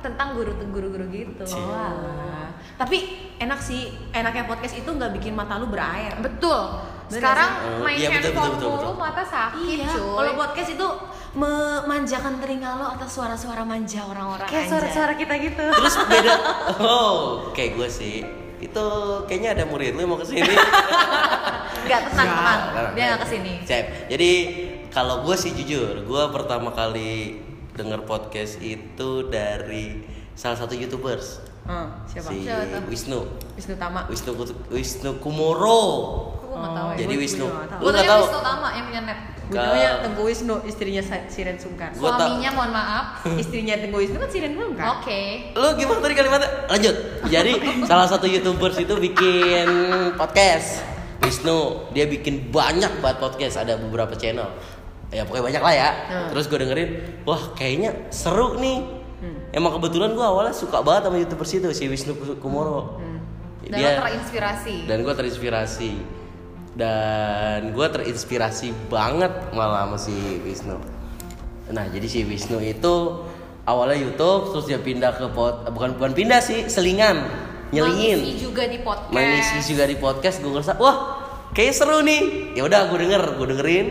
tentang 0.02 0.36
guru-guru 0.36 1.08
gitu. 1.08 1.44
Walah. 1.56 2.52
Tapi 2.76 2.98
enak 3.38 3.56
sih, 3.56 3.88
enaknya 4.12 4.44
podcast 4.44 4.76
itu 4.76 4.86
nggak 4.86 5.16
bikin 5.16 5.32
mata 5.32 5.56
lu 5.56 5.66
berair. 5.66 6.12
Betul. 6.20 6.84
Sekarang? 7.08 7.50
Oh, 7.78 7.84
main 7.84 7.96
iya, 7.96 8.08
betul, 8.08 8.18
handphone 8.26 8.42
betul, 8.48 8.56
betul, 8.56 8.70
mulu 8.72 8.82
betul. 8.82 8.94
mata 8.98 9.22
sakit, 9.22 9.62
Iya, 9.62 9.86
cuy. 9.88 10.14
kalau 10.16 10.32
podcast 10.36 10.70
itu 10.72 10.88
memanjakan 11.36 12.34
telinga 12.36 12.70
lo 12.74 12.86
atas 12.90 13.10
suara-suara 13.10 13.62
manja 13.62 14.00
orang-orang 14.02 14.46
kayak 14.46 14.66
suara-suara 14.66 15.12
kita 15.14 15.34
gitu. 15.38 15.62
Terus 15.62 15.94
beda. 16.02 16.32
Oh, 16.82 17.16
kayak 17.52 17.70
gue 17.74 17.88
sih. 17.88 18.16
Itu 18.56 18.84
kayaknya 19.24 19.50
ada 19.52 19.64
murid 19.64 19.92
lu 19.92 20.02
mau 20.04 20.16
ke 20.16 20.24
sini. 20.24 20.48
Enggak 21.78 22.00
tenang, 22.08 22.26
Siap. 22.26 22.40
tenang. 22.72 22.88
Dia 22.92 23.04
nggak 23.06 23.20
ke 23.20 23.28
sini. 23.28 23.52
Cep. 23.62 23.84
Jadi 24.08 24.32
kalau 24.88 25.22
gue 25.22 25.36
sih 25.36 25.52
jujur, 25.52 26.02
gue 26.02 26.22
pertama 26.32 26.72
kali 26.72 27.38
denger 27.72 28.02
podcast 28.02 28.56
itu 28.58 29.28
dari 29.28 30.00
salah 30.32 30.56
satu 30.56 30.72
youtubers 30.72 31.44
Hmm, 31.66 31.90
siapa? 32.06 32.30
si 32.30 32.46
Siapa? 32.46 32.86
Wisnu. 32.86 33.20
Wisnu 33.52 33.74
Tama. 33.74 34.06
Wisnu 34.06 34.32
Wisnu 34.70 35.18
Kumoro. 35.18 35.82
Gue 36.56 36.64
nggak 36.64 36.76
tahu 36.80 36.88
ya. 36.88 36.98
Jadi 37.04 37.14
Wisnu. 37.20 37.46
Gue 37.52 37.90
nggak 37.92 38.00
tanya 38.00 38.08
tahu? 38.08 38.22
Wisnu 38.24 38.40
Tama 38.40 38.68
yang 38.72 38.84
punya 38.88 39.02
net. 39.04 39.18
Gue 39.46 39.62
namanya 39.62 39.90
Tengku 40.02 40.22
Wisnu, 40.26 40.56
istrinya 40.66 41.02
Siren 41.30 41.54
Sungkar. 41.60 41.94
Gua 41.94 42.18
Suaminya 42.18 42.50
mohon 42.50 42.72
maaf. 42.72 43.06
istrinya 43.42 43.74
Tengku 43.78 43.98
Wisnu 44.00 44.16
kan 44.18 44.30
Siren 44.32 44.54
Sungkar. 44.56 44.86
Oke. 44.98 45.52
Lu 45.52 45.68
gimana 45.76 45.98
tadi 46.00 46.14
kalimatnya? 46.16 46.50
Lanjut. 46.66 46.96
Jadi 47.28 47.52
salah 47.90 48.08
satu 48.08 48.26
youtubers 48.26 48.80
itu 48.80 48.94
bikin 48.96 49.68
podcast. 50.16 50.82
Wisnu 51.22 51.90
dia 51.92 52.08
bikin 52.08 52.48
banyak 52.48 53.04
banget 53.04 53.18
podcast. 53.20 53.60
Ada 53.60 53.76
beberapa 53.76 54.16
channel. 54.16 54.48
Ya 55.14 55.22
pokoknya 55.22 55.44
banyak 55.52 55.62
lah 55.62 55.74
ya. 55.76 55.90
Hmm. 56.10 56.28
Terus 56.34 56.44
gue 56.50 56.58
dengerin, 56.58 56.90
wah 57.22 57.42
kayaknya 57.54 58.10
seru 58.10 58.58
nih. 58.58 58.82
Hmm. 59.22 59.38
Emang 59.54 59.78
kebetulan 59.78 60.10
gue 60.16 60.26
awalnya 60.26 60.56
suka 60.56 60.82
banget 60.82 61.06
sama 61.06 61.16
youtubers 61.22 61.52
itu 61.54 61.68
si 61.70 61.84
Wisnu 61.86 62.18
Kumoro. 62.42 62.98
Hmm. 62.98 63.16
Dan 63.66 63.82
lo 63.82 64.06
terinspirasi. 64.06 64.86
dan 64.86 65.02
gue 65.02 65.14
terinspirasi 65.14 65.92
dan 66.76 67.72
gue 67.72 67.86
terinspirasi 67.88 68.92
banget 68.92 69.32
malah 69.56 69.88
sama 69.88 69.96
si 69.96 70.12
Wisnu. 70.44 70.76
Nah 71.72 71.84
jadi 71.88 72.04
si 72.04 72.20
Wisnu 72.22 72.60
itu 72.60 73.24
awalnya 73.64 73.96
YouTube 73.96 74.52
terus 74.52 74.68
dia 74.68 74.78
pindah 74.78 75.16
ke 75.16 75.26
pot 75.32 75.64
bukan 75.72 75.96
bukan 75.96 76.12
pindah 76.12 76.38
sih 76.38 76.68
selingan 76.68 77.26
Mengisi 77.66 77.82
nyelingin 77.82 78.18
juga 78.38 78.62
di 78.70 78.78
podcast. 78.78 79.10
mengisi 79.10 79.56
juga 79.66 79.84
di 79.90 79.96
podcast 79.98 80.36
gue 80.38 80.52
ngerasa 80.54 80.78
wah 80.78 80.96
kayak 81.56 81.72
seru 81.74 82.04
nih. 82.04 82.52
Ya 82.54 82.62
udah 82.68 82.92
gue 82.92 82.98
denger 83.00 83.22
gue 83.40 83.46
dengerin. 83.56 83.88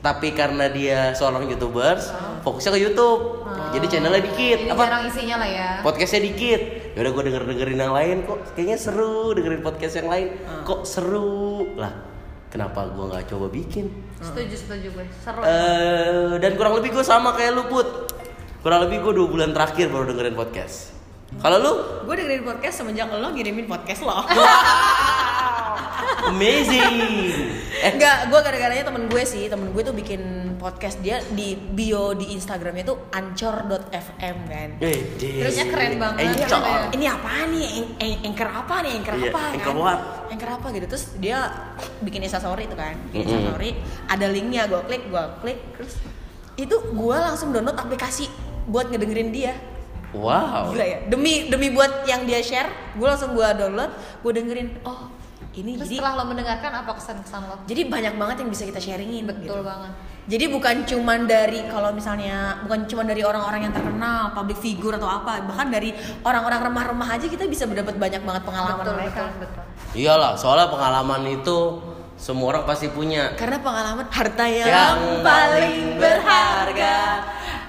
Tapi 0.00 0.32
karena 0.32 0.72
dia 0.72 1.12
seorang 1.12 1.44
youtubers 1.44 2.08
fokusnya 2.40 2.72
ke 2.72 2.80
YouTube. 2.80 3.44
Jadi 3.76 3.86
channelnya 3.88 4.24
dikit 4.24 4.58
Jadi 4.64 4.72
apa? 4.72 4.84
jarang 4.88 5.04
isinya 5.08 5.36
lah 5.44 5.50
ya. 5.50 5.68
podcastnya 5.84 6.20
dikit. 6.24 6.60
Ya 6.96 6.98
udah 7.04 7.12
gue 7.16 7.24
denger 7.32 7.42
dengerin 7.48 7.78
yang 7.80 7.94
lain 7.96 8.16
kok 8.24 8.38
kayaknya 8.56 8.78
seru 8.80 9.32
dengerin 9.36 9.60
podcast 9.60 9.94
yang 10.00 10.08
lain? 10.08 10.26
Kok 10.64 10.80
seru? 10.88 11.68
Lah 11.76 12.09
kenapa 12.50 12.84
gue 12.86 13.04
nggak 13.06 13.24
coba 13.26 13.46
bikin 13.48 13.86
Setuju, 14.20 14.52
setuju 14.52 14.88
gue. 14.92 15.06
Seru. 15.16 15.40
eh 15.40 16.36
dan 16.36 16.52
kurang 16.54 16.76
lebih 16.76 16.92
gue 16.92 17.02
sama 17.02 17.32
kayak 17.32 17.54
lu 17.54 17.64
put 17.64 17.86
kurang 18.60 18.84
lebih 18.84 19.00
gue 19.00 19.12
dua 19.16 19.28
bulan 19.28 19.50
terakhir 19.50 19.88
baru 19.88 20.10
dengerin 20.10 20.34
podcast 20.34 20.92
kalau 21.38 21.56
lu 21.56 21.72
Gue 22.04 22.14
dengerin 22.18 22.42
podcast 22.42 22.82
semenjak 22.82 23.06
lo 23.06 23.30
ngirimin 23.30 23.64
podcast 23.64 24.02
lo. 24.02 24.18
amazing 26.26 26.96
eh 27.80 27.96
Enggak, 27.96 28.28
gue 28.28 28.40
gara-garanya 28.40 28.84
temen 28.84 29.08
gue 29.08 29.22
sih, 29.24 29.48
temen 29.48 29.72
gue 29.72 29.80
tuh 29.80 29.96
bikin 29.96 30.20
podcast 30.60 31.00
dia 31.00 31.16
di 31.32 31.56
bio 31.56 32.12
di 32.12 32.36
Instagramnya 32.36 32.84
tuh 32.84 33.08
ancor.fm 33.08 34.36
kan. 34.44 34.68
eh. 34.78 35.00
Terusnya 35.16 35.64
keren 35.72 35.96
banget. 35.96 36.36
Iya, 36.36 36.60
Ini 36.92 37.06
apa 37.08 37.48
nih? 37.48 37.66
Anchor 38.20 38.48
apa 38.52 38.74
nih? 38.84 38.92
Anchor 39.00 39.14
Iya, 39.16 39.30
apa 39.30 39.40
anchor 39.48 39.72
kan? 39.72 39.80
what? 39.80 40.00
Anchor 40.28 40.50
apa 40.52 40.66
gitu. 40.70 40.86
Terus 40.86 41.04
dia 41.16 41.38
bikin 42.00 42.20
instastory 42.20 42.68
itu 42.68 42.76
kan. 42.76 43.00
Mm-mm. 43.10 43.16
Instastory 43.16 43.70
ada 44.06 44.26
linknya, 44.28 44.68
gue 44.68 44.80
klik, 44.84 45.08
gue 45.08 45.24
klik, 45.40 45.58
terus 45.72 45.96
itu 46.60 46.76
gue 46.76 47.16
langsung 47.16 47.48
download 47.48 47.80
aplikasi 47.80 48.28
buat 48.68 48.92
ngedengerin 48.92 49.32
dia. 49.32 49.56
wow 50.12 50.68
Gila 50.68 50.84
ya. 50.84 50.98
Demi 51.08 51.48
demi 51.48 51.72
buat 51.72 52.04
yang 52.04 52.28
dia 52.28 52.44
share, 52.44 52.68
gue 52.92 53.06
langsung 53.08 53.32
gue 53.32 53.46
download, 53.56 53.88
gue 54.20 54.32
dengerin. 54.34 54.68
Oh, 54.84 55.08
ini 55.50 55.74
Terus 55.74 55.90
jadi 55.90 55.98
setelah 55.98 56.14
lo 56.14 56.24
mendengarkan 56.30 56.72
apa 56.72 56.90
kesan-kesan 56.94 57.42
lo? 57.50 57.56
jadi 57.66 57.82
banyak 57.90 58.14
banget 58.14 58.36
yang 58.46 58.50
bisa 58.50 58.62
kita 58.66 58.78
sharingin 58.78 59.26
Betul 59.26 59.42
gitu. 59.42 59.66
banget. 59.66 59.92
Jadi 60.30 60.44
bukan 60.46 60.76
cuman 60.86 61.26
dari 61.26 61.66
kalau 61.66 61.90
misalnya 61.90 62.62
bukan 62.62 62.86
cuma 62.86 63.02
dari 63.02 63.26
orang-orang 63.26 63.66
yang 63.66 63.74
terkenal, 63.74 64.30
public 64.30 64.62
figure 64.62 64.94
atau 64.94 65.10
apa, 65.10 65.42
bahkan 65.42 65.74
dari 65.74 65.90
orang-orang 66.22 66.70
remah-remah 66.70 67.18
aja 67.18 67.26
kita 67.26 67.50
bisa 67.50 67.66
mendapat 67.66 67.98
banyak 67.98 68.22
banget 68.22 68.42
pengalaman 68.46 68.78
Betul, 68.78 68.94
mereka. 68.94 69.20
betul, 69.26 69.38
betul. 69.42 69.62
iyalah 69.98 70.38
soalnya 70.38 70.70
pengalaman 70.70 71.22
itu 71.34 71.58
semua 72.14 72.46
orang 72.54 72.62
pasti 72.62 72.86
punya 72.92 73.34
Karena 73.34 73.58
pengalaman 73.58 74.06
harta 74.06 74.44
yang, 74.46 74.68
Yang 74.70 74.98
paling 75.24 75.76
berharga 75.98 76.94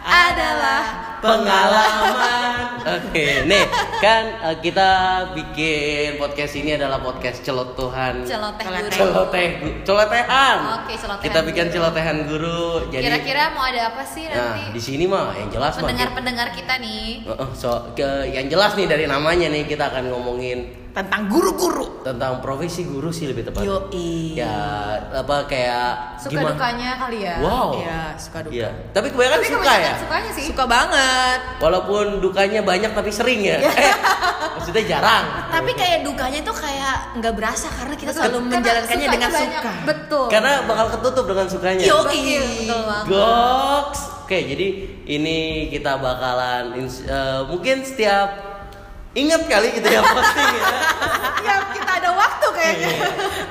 adalah 0.06 0.84
pengalaman. 1.22 2.82
Oke, 2.82 3.46
nih 3.46 3.66
kan 4.02 4.24
eh, 4.42 4.58
kita 4.58 4.90
bikin 5.32 6.18
podcast 6.18 6.54
ini 6.58 6.74
adalah 6.74 6.98
podcast 6.98 7.46
celotuhan. 7.46 8.26
Celoteh 8.26 8.66
guru. 8.66 8.90
Celoteh, 8.90 9.48
celotehan. 9.86 10.58
Oke, 10.82 10.94
celotehan 10.98 11.22
Kita 11.24 11.40
bikin 11.46 11.66
guru. 11.68 11.76
celotehan 11.78 12.18
guru. 12.26 12.62
Jadi 12.90 13.04
Kira-kira 13.06 13.44
mau 13.54 13.64
ada 13.64 13.94
apa 13.94 14.04
sih 14.04 14.26
Nah, 14.26 14.58
nanti? 14.58 14.74
di 14.74 14.82
sini 14.82 15.06
mah 15.06 15.30
yang 15.38 15.50
jelas 15.50 15.78
mah. 15.78 15.86
Pendengar-pendengar 15.86 16.48
kita 16.52 16.74
nih. 16.82 17.22
Eh, 17.24 17.50
so, 17.54 17.70
ke, 17.94 18.10
yang 18.28 18.50
jelas 18.50 18.74
nih 18.74 18.90
dari 18.90 19.06
namanya 19.06 19.48
nih 19.48 19.70
kita 19.70 19.94
akan 19.94 20.10
ngomongin 20.10 20.66
tentang 20.92 21.22
guru-guru. 21.28 21.88
tentang 22.02 22.42
profesi 22.42 22.84
guru 22.84 23.08
sih 23.10 23.30
lebih 23.30 23.46
tepat. 23.46 23.62
Yoi. 23.62 24.34
Ya, 24.34 24.58
apa 25.14 25.46
kayak 25.46 26.18
Suka 26.18 26.34
gimana? 26.34 26.58
dukanya 26.58 26.90
kali 26.98 27.18
ya. 27.22 27.36
Wow. 27.40 27.70
Iya, 27.78 28.02
suka 28.18 28.38
duka. 28.42 28.52
Iya. 28.52 28.70
Tapi 28.90 29.08
kebanyakan 29.08 29.38
Tapi 29.38 29.48
suka 29.48 29.62
kebanyakan 29.62 29.86
ya. 29.86 29.94
Sukanya 30.02 30.30
sih. 30.34 30.44
Suka 30.50 30.64
banget. 30.66 31.40
Walaupun 31.62 32.06
dukanya 32.20 32.60
banyak 32.62 32.92
tapi 32.92 33.12
sering 33.14 33.40
ya. 33.40 33.62
Eh, 33.62 33.96
maksudnya 34.58 34.84
jarang. 34.84 35.26
Tapi 35.48 35.72
kayak 35.72 36.00
dukanya 36.02 36.40
tuh 36.42 36.56
kayak 36.58 36.96
nggak 37.18 37.34
berasa 37.34 37.68
karena 37.70 37.96
kita 37.96 38.12
Betul. 38.12 38.20
selalu 38.20 38.38
Karena 38.38 38.52
menjalankannya 38.52 39.08
dengan 39.08 39.30
banyak. 39.30 39.62
suka. 39.62 39.72
Betul. 39.86 40.26
Karena 40.28 40.52
bakal 40.66 40.86
ketutup 40.92 41.26
dengan 41.30 41.48
sukanya. 41.48 41.84
Yo. 41.86 41.98
Betul, 42.02 42.20
betul 42.66 42.82
banget. 42.84 43.06
Goks. 43.08 44.02
Oke, 44.22 44.38
jadi 44.48 44.68
ini 45.08 45.38
kita 45.70 46.00
bakalan 46.00 46.72
eh, 46.82 47.42
mungkin 47.46 47.84
setiap 47.84 48.51
ingat 49.12 49.42
kali 49.48 49.68
gitu 49.76 49.88
ya 49.92 50.02
posting 50.16 50.52
ya. 50.56 50.64
ya 51.44 51.56
kita 51.76 51.92
ada 52.00 52.10
waktu 52.16 52.48
kayaknya. 52.56 52.88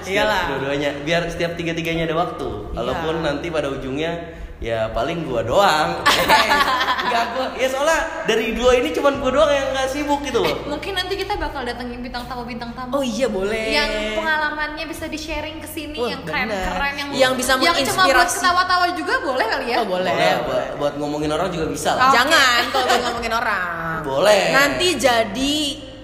Setiap 0.00 0.08
Iyalah. 0.08 0.42
Dua-duanya 0.56 0.90
biar 1.04 1.22
setiap 1.28 1.52
tiga-tiganya 1.54 2.08
ada 2.08 2.16
waktu. 2.16 2.48
Iya. 2.48 2.76
Walaupun 2.80 3.14
nanti 3.20 3.46
pada 3.52 3.68
ujungnya 3.68 4.39
ya 4.60 4.92
paling 4.92 5.24
gua 5.24 5.40
doang. 5.40 6.04
Enggak 7.08 7.24
gua. 7.34 7.46
Ya 7.56 7.66
soalnya 7.72 8.00
dari 8.28 8.52
dua 8.52 8.76
ini 8.76 8.92
cuman 8.92 9.18
gua 9.18 9.32
doang 9.32 9.50
yang 9.50 9.72
nggak 9.72 9.88
sibuk 9.88 10.20
gitu 10.22 10.44
loh. 10.44 10.52
Mungkin 10.68 10.92
nanti 10.94 11.16
kita 11.16 11.34
bakal 11.40 11.64
datengin 11.64 12.04
bintang 12.04 12.28
tamu 12.28 12.44
bintang 12.44 12.70
tamu. 12.76 12.92
Oh 12.92 13.02
iya 13.02 13.26
boleh. 13.26 13.72
Yang 13.72 14.20
pengalamannya 14.20 14.84
bisa 14.86 15.08
di 15.08 15.16
sharing 15.16 15.58
ke 15.58 15.68
sini 15.68 15.96
Wah, 15.96 16.12
yang 16.12 16.22
bener. 16.22 16.46
keren-keren 16.46 16.92
yang 16.94 17.08
Yang 17.10 17.32
bisa 17.40 17.52
yang 17.56 17.74
cuma 17.88 18.04
buat 18.06 18.20
menginspirasi. 18.20 18.36
ketawa-tawa 18.38 18.86
juga 18.94 19.14
boleh 19.24 19.46
kali 19.48 19.66
ya? 19.72 19.76
Oh 19.80 19.86
boleh. 19.88 20.12
Boleh, 20.12 20.34
buat, 20.44 20.66
buat 20.76 20.94
ngomongin 21.00 21.30
orang 21.32 21.48
juga 21.50 21.66
bisa 21.72 21.90
lah. 21.96 22.12
Oke. 22.12 22.16
Jangan 22.20 22.60
kalau 22.68 22.96
ngomongin 23.08 23.32
orang. 23.32 23.96
Boleh. 24.04 24.42
Nanti 24.52 24.88
jadi 25.00 25.56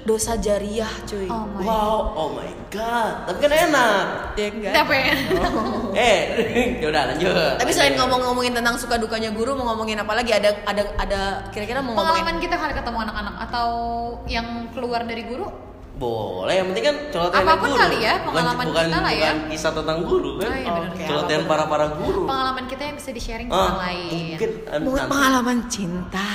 dosa 0.06 0.38
jariah 0.38 0.88
cuy. 1.02 1.26
Oh 1.26 1.44
my 1.44 1.60
Wow, 1.60 1.98
oh 2.14 2.28
my 2.32 2.46
god. 2.68 3.26
Tapi 3.26 3.38
kan 3.38 3.52
enak. 3.52 4.04
Ya 4.32 4.46
enggak. 4.48 4.72
Tapi 4.72 4.94
Eh, 5.92 6.18
ya 6.80 6.86
udah 6.86 7.02
lanjut. 7.10 7.52
Tapi 7.58 7.70
selain 7.70 7.98
ngomong-ngomongin 7.98 8.54
tentang 8.54 8.78
suka 8.78 8.96
dukanya 8.96 9.28
guru, 9.28 9.52
mau 9.52 9.66
ngomongin 9.68 9.98
apa 9.98 10.14
lagi? 10.14 10.30
Ada 10.30 10.62
ada 10.62 10.82
ada 10.96 11.20
kira-kira 11.50 11.82
mau 11.82 11.92
pengalaman 11.92 12.22
ngomongin 12.22 12.38
kita 12.40 12.54
kali 12.54 12.72
ketemu 12.72 12.98
anak-anak 13.02 13.34
atau 13.44 13.68
yang 14.24 14.46
keluar 14.70 15.02
dari 15.02 15.26
guru? 15.26 15.50
Boleh, 15.96 16.60
yang 16.60 16.68
penting 16.70 16.84
kan 16.84 16.96
celotehan 17.08 17.40
Apa 17.40 17.52
pun 17.56 17.66
guru. 17.66 17.80
kali 17.80 17.98
ya, 17.98 18.14
pengalaman 18.20 18.66
bukan, 18.68 18.84
kita 18.84 18.98
lah 19.00 19.10
ya. 19.10 19.30
Bukan 19.32 19.48
kisah 19.48 19.72
tentang 19.72 19.98
guru 20.04 20.30
kan. 20.36 20.46
Oh, 20.46 20.52
iya, 20.54 20.68
bener. 20.70 20.90
Oke. 20.92 21.04
Celotehan 21.08 21.42
para 21.48 21.64
para 21.66 21.86
guru. 21.96 22.22
Pengalaman 22.28 22.64
kita 22.68 22.82
yang 22.84 22.96
bisa 23.00 23.10
di 23.10 23.18
sharing 23.18 23.48
ke 23.48 23.56
Ah, 23.56 23.64
orang 23.64 23.80
lain. 23.82 24.12
Mungkin 24.30 24.50
eh, 24.60 24.76
nanti- 24.76 25.08
pengalaman 25.08 25.58
cinta. 25.66 26.28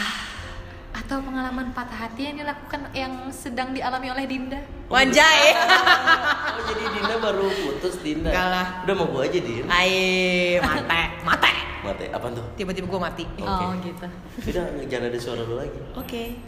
Atau 1.12 1.28
pengalaman 1.28 1.76
patah 1.76 2.08
hati 2.08 2.32
yang 2.32 2.40
dilakukan 2.40 2.88
yang 2.96 3.12
sedang 3.36 3.76
dialami 3.76 4.16
oleh 4.16 4.24
Dinda. 4.32 4.64
Wanjai. 4.88 5.52
Oh, 6.56 6.64
jadi 6.72 6.84
Dinda 6.88 7.16
baru 7.20 7.52
putus 7.52 8.00
Dinda. 8.00 8.32
Enggak 8.32 8.48
lah. 8.48 8.68
Udah 8.88 8.96
mau 8.96 9.08
gua 9.12 9.28
aja 9.28 9.40
Din. 9.44 9.68
Ai, 9.68 10.56
mate, 10.64 11.20
mate. 11.28 11.52
Mati, 11.84 12.06
apa 12.16 12.32
tuh? 12.32 12.46
Tiba-tiba 12.56 12.88
gue 12.88 13.02
mati. 13.04 13.26
Oke. 13.28 13.44
Oh 13.44 13.72
gitu. 13.84 14.08
Udah 14.56 14.66
jangan 14.88 15.12
ada 15.12 15.20
suara 15.20 15.44
lu 15.44 15.60
lagi. 15.60 15.80
Oke. 16.00 16.40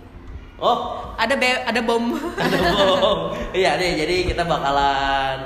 Oh, 0.64 1.12
Ada 1.20 1.36
be 1.36 1.60
ada 1.60 1.82
bom. 1.84 2.16
ada 2.48 2.58
bom. 2.72 3.36
Iya 3.52 3.76
deh, 3.76 4.00
jadi 4.00 4.32
kita 4.32 4.48
bakalan 4.48 5.44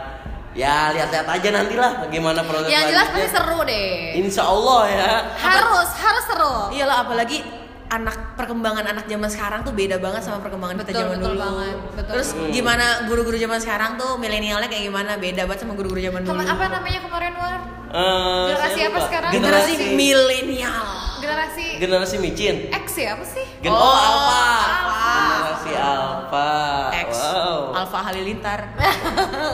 Ya 0.54 0.94
lihat-lihat 0.94 1.26
aja 1.26 1.50
nanti 1.54 1.74
lah 1.74 2.06
gimana 2.10 2.46
proses 2.46 2.70
Yang 2.70 2.94
jelas 2.94 3.08
pasti 3.18 3.30
seru 3.34 3.60
deh. 3.66 4.22
Insya 4.22 4.46
Allah 4.46 4.82
ya. 4.86 5.12
Harus, 5.42 5.90
harus 6.06 6.24
seru. 6.30 6.56
Iyalah 6.70 7.02
apalagi 7.02 7.57
anak 7.88 8.36
perkembangan 8.36 8.84
anak 8.86 9.06
zaman 9.06 9.28
sekarang 9.28 9.60
tuh 9.62 9.72
beda 9.72 9.96
banget 9.98 10.20
sama 10.20 10.40
perkembangan 10.40 10.76
kita 10.78 10.92
Betul, 10.92 11.02
zaman 11.02 11.18
betul 11.18 11.32
dulu. 11.32 11.40
banget, 11.40 11.76
betul. 11.96 12.12
Terus 12.14 12.28
gimana 12.52 12.86
guru-guru 13.04 13.38
zaman 13.38 13.60
sekarang 13.60 13.92
tuh 13.96 14.12
milenialnya 14.16 14.68
kayak 14.68 14.84
gimana? 14.86 15.12
Beda 15.16 15.44
banget 15.44 15.64
sama 15.64 15.74
guru-guru 15.74 16.00
zaman 16.00 16.22
dulu. 16.22 16.36
Apa 16.38 16.66
namanya 16.70 17.00
kemarin 17.00 17.34
War? 17.34 17.60
Eh, 17.88 18.44
Generasi 18.52 18.80
apa 18.84 19.00
sekarang? 19.02 19.32
Generasi 19.32 19.72
Generasi 19.74 19.96
milenial. 19.96 20.88
Generasi 21.18 21.66
generasi 21.78 22.16
micin. 22.18 22.56
X 22.70 22.88
ya 22.98 23.16
apa 23.16 23.24
sih? 23.24 23.46
Gen 23.58 23.72
Oh, 23.72 23.80
oh, 23.80 23.96
Alpha. 23.96 24.44
Alpha. 24.44 25.16
Generasi 25.16 25.72
Alpha. 25.74 26.50
X. 26.94 27.10
Wow. 27.16 27.60
Alfa 27.74 28.00
Halilintar. 28.04 28.60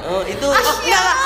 Oh, 0.09 0.21
itu 0.25 0.47
Enggak 0.49 1.03
lah. 1.03 1.17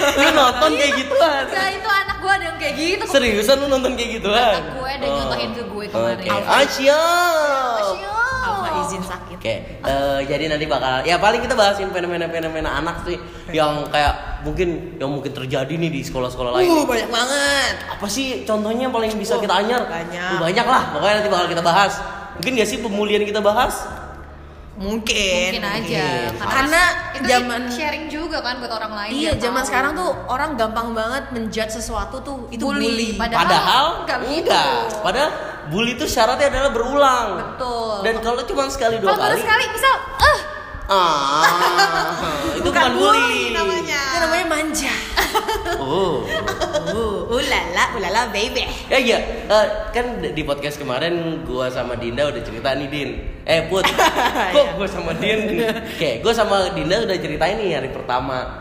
lu 0.20 0.28
nonton 0.32 0.70
kayak 0.74 0.92
gituan. 0.96 1.44
Enggak, 1.46 1.68
itu 1.72 1.88
anak 1.88 1.99
gue 2.30 2.38
ada 2.38 2.46
yang 2.46 2.58
kayak 2.62 2.74
gitu. 2.78 3.04
Seriusan 3.10 3.56
lu 3.58 3.66
nonton 3.66 3.98
kayak 3.98 4.10
gituan? 4.22 4.38
Anak 4.38 4.78
gue 4.78 4.90
ada 4.90 5.06
nyontohin 5.10 5.50
ke 5.50 5.62
gue 5.66 5.84
kemarin. 5.90 6.30
Ah, 6.46 6.62
siap. 6.62 7.82
Asyik. 7.82 8.06
Alfa 8.40 8.68
izin 8.86 9.02
sakit. 9.02 9.36
Oke, 9.40 9.54
eh, 9.82 10.20
jadi 10.30 10.44
nanti 10.48 10.64
bakal 10.70 11.02
ya 11.02 11.16
paling 11.18 11.42
kita 11.42 11.58
bahasin 11.58 11.90
fenomena-fenomena 11.90 12.70
anak 12.78 13.02
sih 13.04 13.18
yang 13.50 13.84
kayak 13.90 14.40
mungkin 14.46 14.96
yang 14.96 15.10
mungkin 15.10 15.32
terjadi 15.34 15.74
nih 15.74 15.90
di 15.90 16.00
sekolah-sekolah 16.06 16.60
lain. 16.60 16.70
Uh, 16.70 16.86
banyak 16.86 17.10
banget. 17.10 17.74
Apa 17.90 18.06
sih 18.06 18.46
contohnya 18.46 18.88
yang 18.88 18.94
paling 18.94 19.10
bisa 19.18 19.36
Oh, 19.36 19.42
kita 19.42 19.60
anyar? 19.60 19.84
banyak. 19.84 20.36
Uh, 20.36 20.40
banyak 20.40 20.66
lah, 20.66 20.82
pokoknya 20.94 21.14
nanti 21.20 21.30
bakal 21.32 21.46
kita 21.50 21.62
bahas. 21.64 21.92
Mungkin 22.40 22.52
gak 22.56 22.68
sih 22.72 22.78
pemulihan 22.80 23.22
kita 23.26 23.40
bahas? 23.44 23.74
Mungkin. 24.80 25.60
Mungkin 25.60 25.64
aja. 25.66 26.32
Karena 26.40 26.82
itu 27.12 27.28
zaman- 27.28 27.68
sharing 27.68 28.08
juga 28.08 28.40
kan 28.40 28.56
buat 28.58 28.72
orang 28.72 28.92
lain. 28.96 29.10
Iya, 29.12 29.30
biar 29.30 29.42
zaman 29.42 29.60
tahu. 29.60 29.68
sekarang 29.68 29.92
tuh 29.92 30.10
orang 30.26 30.50
gampang 30.56 30.88
banget 30.90 31.24
menjudge 31.30 31.72
sesuatu 31.76 32.16
tuh 32.20 32.48
itu 32.48 32.64
bully. 32.64 32.88
Bully. 32.88 33.08
Padahal 33.14 33.44
Padahal 33.44 33.84
nggak 34.02 34.18
begitu. 34.18 34.48
enggak. 34.48 34.72
Padahal 35.04 35.30
bully 35.68 35.92
itu 35.94 36.04
syaratnya 36.04 36.48
adalah 36.48 36.70
berulang. 36.70 37.28
Betul. 37.36 37.96
Dan 38.02 38.14
kalau 38.18 38.40
cuma 38.42 38.62
sekali 38.66 38.96
dua 38.96 39.12
Kalau 39.12 39.20
baru 39.20 39.36
kali, 39.36 39.42
sekali 39.44 39.64
misal, 39.68 39.94
eh 40.18 40.38
ah, 40.88 41.44
itu 42.58 42.64
bukan, 42.64 42.88
bully. 42.96 43.52
namanya. 43.52 43.79
Namanya 44.20 44.46
manja. 44.46 44.92
Oh. 45.80 46.20
Uh, 46.90 47.24
ulala, 47.30 47.84
ulala 47.96 48.20
baby. 48.28 48.68
Ya 48.86 48.98
iya, 49.00 49.18
Eh, 49.48 49.66
kan 49.90 50.04
di 50.20 50.42
podcast 50.44 50.76
kemarin 50.76 51.40
gua 51.42 51.66
sama 51.66 51.96
Dinda 51.96 52.28
udah 52.28 52.38
cerita 52.38 52.76
nih 52.76 52.88
Din. 52.88 53.10
Eh 53.42 53.64
Put, 53.66 53.86
kok 54.54 54.66
gua 54.76 54.84
sama 54.84 55.16
Din? 55.16 55.64
Oke, 55.64 56.20
gua 56.20 56.30
sama 56.30 56.68
Dinda 56.70 57.00
udah 57.00 57.16
ceritain 57.16 57.56
nih 57.56 57.74
hari 57.74 57.88
pertama 57.88 58.60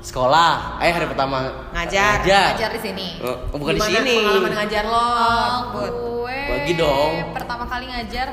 sekolah. 0.00 0.82
Eh 0.82 0.90
hari 0.90 1.06
pertama 1.06 1.70
Ngajar. 1.70 2.26
Ngajar 2.26 2.70
di 2.74 2.80
sini. 2.82 3.08
Eh, 3.22 3.36
bukan 3.54 3.72
di 3.72 3.80
Gimana 3.80 3.98
sini. 4.02 4.16
Pengalaman 4.18 4.52
ngajar 4.58 4.84
lo. 4.84 5.06
Oh, 5.06 5.56
Put? 5.72 5.92
gue 6.26 6.38
Bagi 6.50 6.72
dong. 6.74 7.12
pertama 7.30 7.64
kali 7.64 7.86
ngajar 7.86 8.26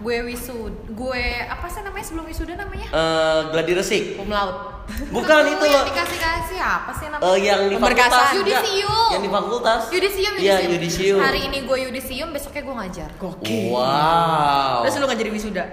gue 0.00 0.16
wisud 0.24 0.72
gue 0.88 1.24
apa 1.44 1.66
sih 1.66 1.80
namanya 1.80 2.02
sebelum 2.02 2.24
wisuda 2.24 2.54
namanya 2.54 2.88
Eh, 2.88 3.40
gladi 3.50 3.72
resik. 3.74 4.16
Laude. 4.18 4.80
Bukan 5.08 5.42
itu 5.52 5.64
yang 5.66 5.76
loh. 5.76 5.86
dikasih 5.86 6.18
kasih 6.18 6.58
apa 6.58 6.90
sih 6.90 7.06
namanya 7.06 7.28
Eh, 7.28 7.38
yang 7.38 7.60
di 7.62 7.76
fakultas. 7.76 8.28
Yudisium. 8.32 9.08
Yang 9.10 9.22
di 9.22 9.30
fakultas. 9.30 9.80
Yudisium, 9.88 10.32
Iya, 10.34 10.54
yudisium. 10.56 10.72
yudisium. 10.72 11.18
Hari 11.20 11.40
ini 11.46 11.58
gue 11.62 11.78
yudisium, 11.84 12.28
besoknya 12.30 12.62
gue 12.62 12.74
ngajar. 12.74 13.10
Wow. 13.20 14.82
Terus 14.82 14.94
lu 14.96 15.04
nggak 15.04 15.18
jadi 15.18 15.30
wisuda? 15.30 15.64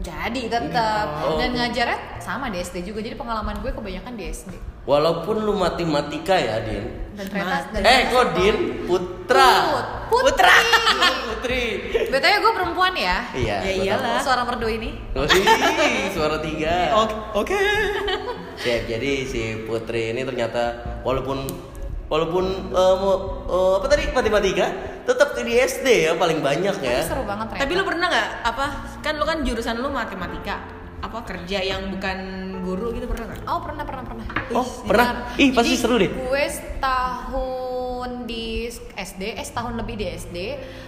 Jadi 0.00 0.48
tetap 0.48 1.06
Oh. 1.20 1.36
dan 1.36 1.52
ngajarnya 1.52 2.16
sama 2.16 2.48
di 2.48 2.58
SD 2.58 2.80
juga. 2.82 2.98
Jadi 2.98 3.12
pengalaman 3.12 3.60
gue 3.60 3.70
kebanyakan 3.70 4.16
di 4.16 4.24
SD. 4.26 4.50
Walaupun 4.82 5.36
lu 5.38 5.54
matematika 5.54 6.34
ya, 6.34 6.58
Din. 6.58 6.88
Dan 7.12 7.28
ternyata 7.28 7.70
dan 7.70 7.82
Eh, 7.82 8.00
kok. 8.08 8.24
Din? 8.34 8.56
Putra. 8.82 9.50
Put, 10.08 10.22
Putra. 10.26 10.56
Putri. 11.28 11.62
Betulnya 12.08 12.38
gue 12.40 12.52
perempuan 12.52 12.94
ya. 12.94 13.16
Iya. 13.30 13.56
Ya 13.62 13.72
iyalah. 13.78 14.18
Suara 14.18 14.42
merdu 14.42 14.66
ini. 14.66 14.90
Wih, 15.12 16.08
suara 16.10 16.40
tiga. 16.40 16.96
Oke. 17.38 17.60
Siap, 18.56 18.82
jadi 18.86 19.10
si 19.22 19.42
Putri 19.62 20.10
ini 20.10 20.24
ternyata 20.24 20.72
walaupun 21.02 21.46
walaupun 22.12 22.44
eh, 22.68 22.94
mau 22.94 23.14
eh, 23.42 23.74
apa 23.80 23.86
tadi 23.88 24.02
matematika 24.10 24.66
tetap 25.02 25.32
di 25.34 25.56
SD 25.56 25.86
ya 26.06 26.12
paling 26.14 26.38
banyak 26.38 26.76
ya. 26.78 26.92
Tapi 26.94 27.08
seru 27.08 27.24
banget 27.24 27.46
ternyata. 27.48 27.64
Tapi 27.64 27.72
lu 27.72 27.82
pernah 27.82 28.06
nggak 28.06 28.28
apa? 28.44 28.66
Kan 29.00 29.14
lu 29.16 29.24
kan 29.24 29.38
jurusan 29.40 29.80
lu 29.80 29.88
matematika. 29.88 30.60
Apa 31.02 31.26
kerja 31.26 31.58
yang 31.58 31.90
bukan 31.90 32.18
guru 32.62 32.94
gitu 32.94 33.10
pernah 33.10 33.26
nggak? 33.26 33.42
Oh 33.44 33.58
pernah 33.58 33.82
pernah 33.82 34.04
pernah. 34.06 34.24
Oh, 34.52 34.62
Ih, 34.62 34.86
pernah? 34.86 35.06
Ih, 35.34 35.50
pasti 35.50 35.74
Jadi, 35.74 35.82
seru 35.82 35.94
deh. 35.98 36.06
Gue 36.06 36.44
setahun 36.46 38.10
di 38.22 38.70
SD, 38.94 39.34
eh 39.34 39.42
setahun 39.42 39.74
lebih 39.74 39.96
di 39.96 40.06
SD. 40.06 40.36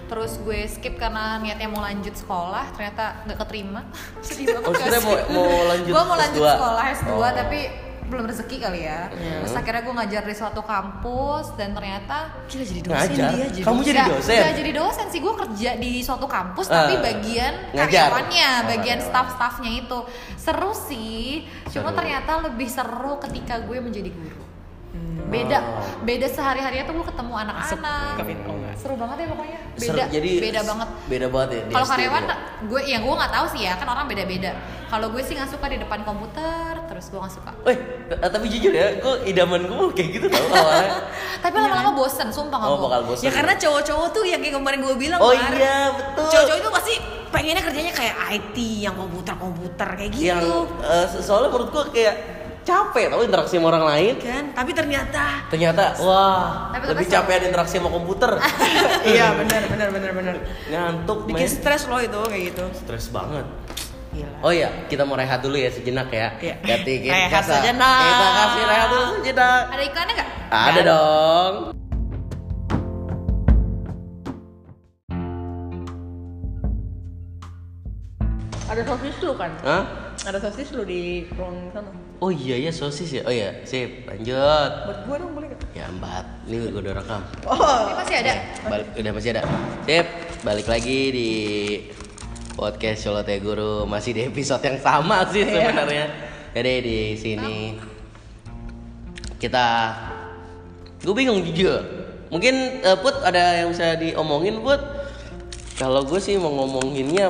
Terus 0.07 0.39
gue 0.39 0.69
skip 0.69 0.95
karena 0.95 1.39
niatnya 1.39 1.67
mau 1.67 1.83
lanjut 1.83 2.15
sekolah, 2.15 2.71
ternyata 2.71 3.27
nggak 3.27 3.39
keterima. 3.41 3.83
Sedih 4.23 4.55
banget. 4.55 4.71
Oh, 4.71 4.75
mau- 5.03 5.25
mau 5.43 5.67
lanjut 5.67 5.91
Gue 5.91 6.03
mau 6.05 6.15
lanjut 6.15 6.41
S2. 6.41 6.51
sekolah 6.53 6.85
S2 6.95 7.11
Oh. 7.11 7.33
tapi 7.33 7.61
belum 8.05 8.25
rezeki 8.25 8.57
kali 8.59 8.85
ya. 8.85 9.09
Terus 9.11 9.55
akhirnya 9.55 9.83
gue 9.83 9.95
ngajar 9.95 10.23
di 10.23 10.35
suatu 10.35 10.61
kampus 10.61 11.57
dan 11.57 11.73
ternyata 11.73 12.45
Gila 12.47 12.63
jadi 12.63 12.79
Ngajar. 12.85 13.31
Kamu 13.63 13.81
jadi 13.81 13.99
Nggak- 13.99 14.13
dosen. 14.15 14.37
nggak 14.39 14.57
jadi 14.57 14.73
dosen 14.75 15.07
sih, 15.09 15.21
gue 15.21 15.35
kerja 15.35 15.71
di 15.75 15.93
suatu 15.99 16.27
kampus 16.27 16.67
Eh, 16.67 16.75
tapi 16.75 16.95
bagian 16.99 17.53
ngajar. 17.73 17.89
karyawannya, 18.13 18.51
Oh, 18.55 18.69
bagian 18.69 19.01
staff-staffnya 19.01 19.73
itu 19.79 19.99
seru 20.37 20.71
sih. 20.71 21.49
Cuma 21.67 21.89
Seru. 21.89 21.97
ternyata 21.97 22.33
lebih 22.43 22.69
seru 22.69 23.17
ketika 23.19 23.59
gue 23.61 23.79
menjadi 23.79 24.11
guru. 24.11 24.44
Beda, 25.25 25.59
Oh. 25.59 26.05
beda 26.05 26.27
sehari-harinya 26.29 26.85
tuh 26.85 26.95
gue 26.95 27.07
ketemu 27.09 27.33
anak-anak. 27.35 28.15
Oh. 28.21 28.59
Seru 28.77 28.95
banget 28.95 29.17
ya 29.17 29.27
pokoknya. 29.33 29.59
Seru, 29.75 29.97
Beda, 29.97 30.05
jadi 30.13 30.31
beda 30.39 30.61
banget. 30.63 30.89
Beda 31.09 31.27
banget 31.33 31.49
ya. 31.51 31.63
Kalau 31.73 31.87
karyawan, 31.87 32.23
ya. 32.23 32.37
gue 32.61 32.81
yang 32.85 33.03
gue 33.03 33.15
nggak 33.17 33.33
tahu 33.33 33.47
sih 33.51 33.61
ya, 33.65 33.73
kan 33.75 33.87
orang 33.89 34.05
beda-beda. 34.05 34.53
Kalau 34.85 35.07
gue 35.11 35.23
sih 35.25 35.35
nggak 35.35 35.51
suka 35.51 35.67
di 35.67 35.79
depan 35.81 36.05
komputer, 36.05 36.73
terus 36.87 37.09
gue 37.09 37.19
nggak 37.19 37.35
suka. 37.35 37.51
Weh, 37.65 37.79
eh, 38.13 38.31
tapi 38.31 38.47
jujur 38.47 38.71
ya, 38.71 39.01
kok 39.01 39.17
idaman 39.25 39.65
gue 39.65 39.87
kayak 39.97 40.09
gitu 40.13 40.27
tau 40.29 40.45
awalnya. 40.51 40.91
Tapi 41.45 41.57
lama-lama 41.57 41.93
bosen, 41.93 42.29
sumpah 42.31 42.57
nggak 42.57 42.71
Oh, 42.71 42.79
bakal 42.85 43.01
bosan. 43.05 43.25
Ya 43.25 43.31
karena 43.33 43.55
cowok-cowok 43.55 44.09
tuh 44.13 44.25
yang 44.25 44.41
kayak 44.41 44.55
kemarin 44.55 44.81
gue 44.81 44.95
bilang 44.97 45.21
Oh 45.21 45.33
iya, 45.33 45.93
betul. 45.93 46.25
Cowok-cowok 46.25 46.59
itu 46.59 46.71
pasti 46.73 46.95
pengennya 47.29 47.63
kerjanya 47.65 47.93
kayak 47.93 48.15
IT 48.33 48.57
yang 48.81 48.95
komputer-komputer 48.95 49.89
kayak 49.99 50.11
gitu. 50.15 50.25
yang 50.25 50.41
eh, 50.81 51.07
soalnya 51.19 51.51
menurut 51.51 51.69
gue 51.69 51.85
kayak 51.91 52.15
capek 52.65 53.13
tau 53.13 53.21
interaksi 53.21 53.61
sama 53.61 53.69
orang 53.69 53.85
lain. 53.85 54.15
kan, 54.19 54.45
tapi 54.57 54.73
ternyata 54.73 55.45
Ternyata 55.53 56.01
wah, 56.01 56.73
Tapi 56.73 56.85
lebih 56.97 57.07
capek 57.07 57.45
interaksi 57.45 57.77
sama 57.77 57.93
komputer. 57.93 58.41
iya 59.13 59.37
benar 59.37 59.63
benar 59.69 59.89
benar 59.93 60.11
benar. 60.13 60.35
Ngantuk, 60.67 61.29
Bikin 61.29 61.45
stres 61.47 61.85
loh 61.85 62.01
itu 62.01 62.17
kayak 62.25 62.43
gitu. 62.51 62.65
Stres 62.73 63.13
banget. 63.13 63.45
Gila. 64.15 64.31
Oh 64.41 64.53
iya, 64.55 64.71
kita 64.87 65.03
mau 65.03 65.19
rehat 65.19 65.43
dulu 65.43 65.59
ya 65.59 65.69
sejenak 65.69 66.09
ya. 66.09 66.39
Iya. 66.41 66.55
Ganti 66.63 66.93
Rehat 67.05 67.31
kasa. 67.35 67.61
sejenak. 67.61 67.99
Kita 68.01 68.27
kasih 68.33 68.63
rehat 68.65 68.89
dulu 68.89 69.05
sejenak. 69.19 69.63
Ada 69.69 69.83
iklannya 69.85 70.15
nggak? 70.15 70.29
Ada 70.49 70.81
dong. 70.83 71.55
Ada 78.65 78.83
sosis 78.83 79.17
lu 79.23 79.33
kan? 79.37 79.51
Hah? 79.63 79.83
Ada 80.25 80.41
sosis 80.41 80.73
lu 80.73 80.89
di 80.89 81.29
ruang 81.37 81.69
sana. 81.77 81.93
Oh 82.25 82.33
iya 82.33 82.57
ya 82.57 82.73
sosis 82.73 83.13
ya. 83.13 83.23
Oh 83.29 83.33
iya, 83.35 83.61
sip. 83.69 84.09
Lanjut. 84.09 84.71
Buat 84.89 84.99
gue 85.05 85.17
dong 85.21 85.33
boleh 85.37 85.53
gak? 85.53 85.61
Ya 85.77 85.85
empat. 85.93 86.25
Ini 86.49 86.57
gue 86.73 86.81
udah 86.81 86.95
rekam. 86.97 87.21
Oh. 87.45 87.61
Ini 87.61 87.95
masih 88.01 88.17
ada. 88.25 88.35
Balik, 88.65 88.87
udah 88.97 89.13
masih 89.13 89.31
ada. 89.37 89.43
Sip. 89.85 90.07
Balik 90.41 90.67
lagi 90.73 90.99
di 91.13 91.31
podcast 92.57 93.05
Solote 93.05 93.37
Guru 93.37 93.85
masih 93.85 94.17
di 94.17 94.25
episode 94.25 94.65
yang 94.65 94.81
sama 94.81 95.29
sih 95.29 95.45
sebenarnya. 95.45 96.09
Jadi 96.57 96.73
di 96.81 96.99
sini 97.21 97.77
kita 99.37 99.93
gue 101.05 101.13
bingung 101.13 101.45
jujur. 101.45 101.85
Mungkin 102.33 102.81
eh, 102.81 102.97
Put 102.97 103.21
ada 103.21 103.61
yang 103.61 103.77
bisa 103.77 103.93
diomongin 104.01 104.57
Put? 104.65 104.81
Kalau 105.77 106.01
gue 106.09 106.17
sih 106.17 106.41
mau 106.41 106.49
ngomonginnya 106.49 107.29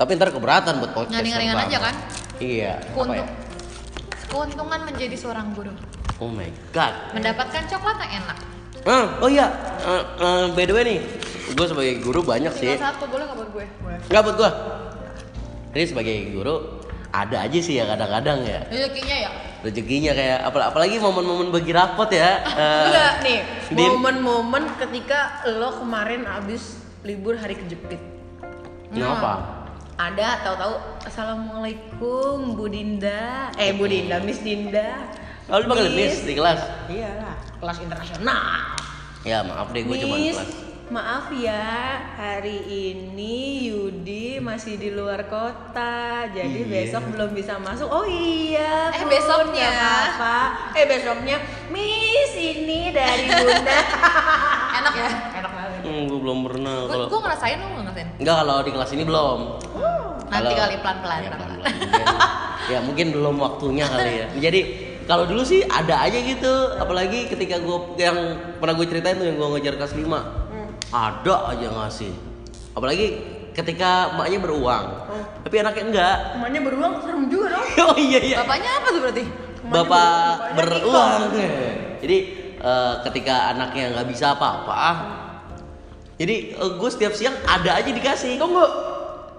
tapi 0.00 0.16
ntar 0.16 0.32
keberatan 0.32 0.80
buat 0.80 0.96
podcast. 0.96 1.20
Yang 1.20 1.60
aja 1.60 1.78
kan? 1.78 1.94
Iya. 2.40 2.80
Ya? 2.80 2.88
Keuntung, 2.96 3.28
keuntungan 4.32 4.80
menjadi 4.88 5.12
seorang 5.12 5.52
guru. 5.52 5.76
Oh 6.16 6.32
my 6.32 6.48
god. 6.72 7.12
Mendapatkan 7.12 7.68
coklat 7.68 8.00
yang 8.00 8.24
enak. 8.24 8.38
Ah, 8.88 9.20
oh 9.20 9.28
iya. 9.28 9.52
Eh, 9.84 10.02
eh, 10.24 10.44
by 10.56 10.64
the 10.64 10.72
way 10.72 10.84
nih, 10.88 10.98
gue 11.52 11.66
sebagai 11.68 12.00
guru 12.00 12.24
banyak 12.24 12.48
sih. 12.56 12.80
Tinggal 12.80 12.96
satu 12.96 13.12
boleh 13.12 13.28
nggak 13.28 13.36
buat 13.36 13.50
gue? 13.52 13.64
Enggak 14.08 14.22
buat 14.24 14.36
gua. 14.40 14.50
Jadi 15.76 15.84
sebagai 15.84 16.16
guru 16.32 16.54
ada 17.12 17.36
aja 17.44 17.58
sih 17.60 17.76
ya 17.76 17.84
kadang-kadang 17.84 18.46
ya 18.46 18.62
Rezekinya 18.70 19.16
ya. 19.18 19.30
rezekinya 19.60 20.12
kayak 20.14 20.38
apal- 20.46 20.62
apalagi 20.62 20.96
momen-momen 20.96 21.52
bagi 21.52 21.76
rapot 21.76 22.08
ya. 22.08 22.40
Eh, 22.56 22.84
Enggak 22.88 23.12
nih, 23.20 23.38
Din. 23.68 23.84
momen-momen 23.92 24.64
ketika 24.80 25.44
lo 25.52 25.76
kemarin 25.76 26.24
abis 26.24 26.80
libur 27.04 27.36
hari 27.36 27.60
kejepit. 27.60 28.00
Kenapa? 28.96 29.59
Ada 30.00 30.40
tahu-tahu 30.40 30.74
assalamualaikum 31.04 32.56
Bu 32.56 32.66
Dinda 32.66 33.52
eh 33.54 33.76
Bu 33.76 33.84
Dinda 33.84 34.16
Miss 34.18 34.40
Dinda 34.40 35.04
Lalu 35.44 35.60
dipanggil 35.62 35.88
Miss 35.92 36.16
di 36.22 36.32
kelas. 36.32 36.60
iyalah 36.88 37.36
kelas 37.58 37.78
internasional 37.80 38.78
Ya 39.20 39.42
maaf 39.42 39.68
deh 39.68 39.82
gue 39.82 39.96
cuma 39.98 40.16
kelas. 40.16 40.48
maaf 40.88 41.28
ya 41.30 41.68
hari 42.16 42.64
ini 42.64 43.36
Yudi 43.68 44.40
masih 44.40 44.74
di 44.74 44.88
luar 44.90 45.28
kota 45.28 46.24
jadi 46.26 46.48
Iya. 46.56 46.72
besok 46.88 47.04
belum 47.10 47.30
bisa 47.30 47.58
masuk 47.58 47.86
oh 47.86 48.02
iya 48.02 48.88
Eh, 48.90 49.04
besoknya. 49.04 49.68
apa 50.10 50.36
eh 50.72 50.86
besoknya 50.86 51.36
Miss 51.68 52.32
ini 52.34 52.88
dari 52.88 53.28
Bunda 53.28 53.78
Enak 54.80 54.92
ya? 54.96 55.08
enak 55.36 55.52
banget 55.52 55.78
Hmm, 55.80 56.06
gue 56.06 56.18
belum 56.18 56.38
pernah 56.42 56.76
Gue 56.80 56.90
kalau 56.90 57.06
gue 57.06 57.20
ngerasain 57.20 57.56
lu 57.56 57.66
nggak 57.66 57.82
ngerasain? 57.82 58.08
Enggak 58.16 58.36
kalau 58.36 58.56
di 58.60 58.70
kelas 58.70 58.90
ini 58.92 59.02
belum. 59.02 59.38
Nanti 60.30 60.46
Kalau- 60.46 60.60
kali 60.62 60.76
pelan-pelan, 60.78 61.20
Ya, 61.20 62.06
ya 62.70 62.78
mungkin 62.80 63.06
belum 63.10 63.34
waktunya 63.36 63.84
kali 63.84 64.12
ya. 64.16 64.26
Jadi 64.40 64.60
kalau 65.04 65.26
dulu 65.26 65.42
sih 65.42 65.60
ada 65.62 66.06
aja 66.06 66.14
gitu, 66.16 66.52
apalagi 66.78 67.26
ketika 67.26 67.58
gue 67.58 67.78
yang 67.98 68.18
pernah 68.56 68.78
gue 68.78 68.86
ceritain 68.86 69.18
tuh 69.18 69.26
yang 69.26 69.36
gue 69.36 69.48
ngejar 69.58 69.74
kelas 69.74 69.92
5 69.92 70.06
ada 70.88 71.34
aja 71.50 71.66
ngasih. 71.68 72.14
Apalagi 72.70 73.06
ketika 73.50 74.14
emaknya 74.14 74.38
beruang, 74.38 74.86
tapi 75.42 75.54
anaknya 75.58 75.84
enggak. 75.84 76.16
emaknya 76.38 76.60
beruang 76.62 76.92
serem 77.02 77.26
juga 77.26 77.46
dong 77.50 77.66
oh 77.90 77.96
iya 77.98 78.20
iya. 78.22 78.36
Bapaknya 78.46 78.70
apa 78.78 78.88
tuh 78.88 79.00
berarti? 79.02 79.24
Bapak 79.66 80.08
ber- 80.54 80.70
beruang. 80.78 81.20
Jadi 81.98 82.16
eh, 82.56 82.94
ketika 83.02 83.50
anaknya 83.50 83.98
nggak 83.98 84.06
bisa 84.06 84.38
apa-apa, 84.38 84.82
jadi 86.14 86.54
gue 86.54 86.90
setiap 86.92 87.12
siang 87.12 87.34
ada 87.42 87.82
aja 87.82 87.90
dikasih. 87.90 88.38
tunggu 88.38 88.62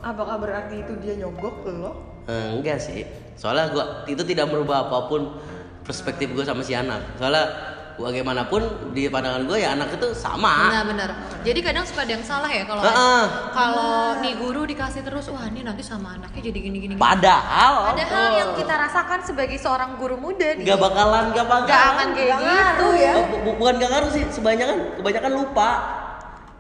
apakah 0.02 0.36
berarti 0.38 0.76
itu 0.80 0.94
dia 0.98 1.14
nyogok 1.16 1.56
ke 1.62 1.72
lo 1.72 1.92
enggak 2.28 2.78
sih 2.78 3.06
soalnya 3.34 3.70
gua 3.70 3.86
itu 4.06 4.22
tidak 4.24 4.48
merubah 4.48 4.86
apa 4.86 5.06
pun 5.06 5.42
perspektif 5.82 6.30
gue 6.30 6.42
sama 6.42 6.62
si 6.62 6.72
anak 6.72 7.02
soalnya 7.16 7.46
bagaimanapun 7.92 8.62
di 8.92 9.06
pandangan 9.06 9.44
gue 9.44 9.58
ya 9.58 9.74
anak 9.74 9.94
itu 9.94 10.10
sama 10.12 10.72
Benar-benar. 10.72 11.10
Jadi 11.42 11.60
kadang 11.60 11.84
suka 11.84 12.02
ada 12.02 12.14
yang 12.14 12.24
salah 12.24 12.48
ya 12.48 12.64
kalau 12.64 12.82
Heeh. 12.82 13.24
kalau 13.52 13.94
nih 14.18 14.34
guru 14.36 14.62
dikasih 14.64 15.02
terus 15.02 15.28
wah 15.28 15.44
ini 15.44 15.62
nanti 15.62 15.82
sama 15.82 16.16
anaknya 16.16 16.50
jadi 16.50 16.60
gini-gini. 16.62 16.94
padahal 16.96 17.94
Padahal 17.94 18.26
yang 18.32 18.50
kita 18.54 18.74
rasakan 18.76 19.20
sebagai 19.22 19.58
seorang 19.58 19.98
guru 19.98 20.18
muda 20.18 20.54
nih. 20.56 20.64
nggak 20.64 20.80
bakalan 20.80 21.24
nggak 21.30 21.46
bakalan 21.46 21.68
Nggak 21.68 21.84
akan 21.92 22.08
kayak 22.16 22.36
Nggak 22.38 22.66
gitu. 22.72 22.88
ya. 22.96 23.12
Oh, 23.14 23.26
bu- 23.28 23.58
bukan 23.60 23.74
gak 23.76 23.90
ngaruh 23.92 24.12
sih 24.12 24.24
kebanyakan 24.26 24.78
kebanyakan 24.98 25.32
lupa 25.36 25.70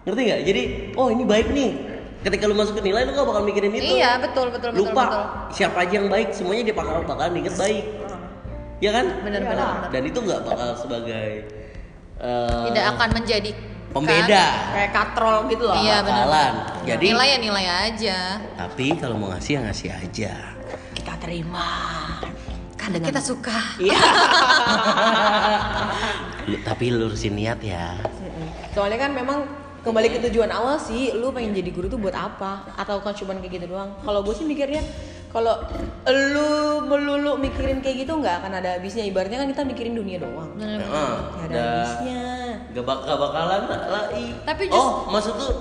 ngerti 0.01 0.21
nggak 0.23 0.41
jadi 0.43 0.61
oh 0.93 1.07
ini 1.09 1.23
baik 1.23 1.47
nih 1.51 1.69
ketika 2.21 2.43
lu 2.45 2.53
masukin 2.53 2.83
nilai 2.83 3.01
lu 3.03 3.11
gak 3.11 3.25
bakal 3.25 3.41
mikirin 3.41 3.73
itu 3.73 3.97
Iya, 3.97 4.17
betul 4.17 4.49
betul 4.49 4.69
betul 4.71 4.81
lupa 4.85 5.03
betul. 5.03 5.23
siapa 5.51 5.77
aja 5.81 5.93
yang 5.97 6.07
baik 6.07 6.29
semuanya 6.31 6.63
dia 6.63 6.75
bakal 6.75 6.93
bakalan 7.01 7.33
inget 7.35 7.55
baik 7.55 7.85
ya 8.77 8.91
kan 8.91 9.05
Benar 9.21 9.41
benar. 9.41 9.51
benar. 9.51 9.89
dan 9.89 10.01
itu 10.03 10.19
nggak 10.19 10.41
bakal 10.43 10.69
sebagai 10.75 11.27
eh, 12.17 12.61
Tidak 12.69 12.85
akan 12.91 13.09
menjadi 13.13 13.51
pembeda 13.91 14.45
kayak 14.71 14.91
katrol 14.91 15.37
gitu 15.47 15.63
loh 15.65 15.75
Iya 15.75 15.97
benar. 16.01 16.53
Jadi 16.81 17.05
nilai 17.07 17.27
ya 17.27 17.37
nilai 17.39 17.65
aja. 17.89 18.17
tapi 18.55 18.85
kalau 18.95 19.15
mau 19.15 19.29
ngasih 19.29 19.51
ya 19.51 19.61
ngasih 19.65 19.89
aja. 19.91 20.33
kita 20.93 21.13
terima 21.17 21.67
Karena 22.73 22.97
kita 23.03 23.21
suka. 23.21 23.53
Iya. 23.77 23.93
Lu- 26.47 26.61
tapi 26.63 26.89
lurusin 26.89 27.35
niat 27.35 27.61
ya. 27.61 27.93
soalnya 28.71 28.97
kan 28.99 29.11
memang 29.11 29.45
kembali 29.81 30.07
ke 30.13 30.19
tujuan 30.29 30.53
awal 30.53 30.77
sih 30.77 31.13
lu 31.17 31.33
pengen 31.33 31.57
jadi 31.57 31.69
guru 31.73 31.89
tuh 31.89 31.97
buat 31.97 32.13
apa 32.13 32.69
atau 32.77 33.01
kan 33.01 33.13
cuma 33.17 33.33
kayak 33.37 33.61
gitu 33.61 33.65
doang 33.73 33.89
kalau 34.05 34.21
gue 34.21 34.33
sih 34.33 34.45
mikirnya 34.45 34.81
kalau 35.31 35.57
lu 36.11 36.51
melulu 36.85 37.39
mikirin 37.39 37.79
kayak 37.79 38.05
gitu 38.05 38.13
nggak 38.19 38.43
akan 38.43 38.61
ada 38.61 38.77
habisnya 38.77 39.07
ibaratnya 39.07 39.41
kan 39.41 39.47
kita 39.49 39.63
mikirin 39.65 39.93
dunia 39.97 40.21
doang 40.21 40.53
Benar. 40.53 40.79
Heeh. 40.79 41.13
nggak 41.17 41.45
ada 41.49 41.61
habisnya 41.65 42.21
Gak, 42.71 42.87
bak 42.87 43.03
gak 43.03 43.19
bakalan 43.19 43.61
lah. 43.67 44.07
Tapi 44.47 44.63
just- 44.71 44.79
oh 44.79 45.03
maksud 45.11 45.35
tuh 45.35 45.51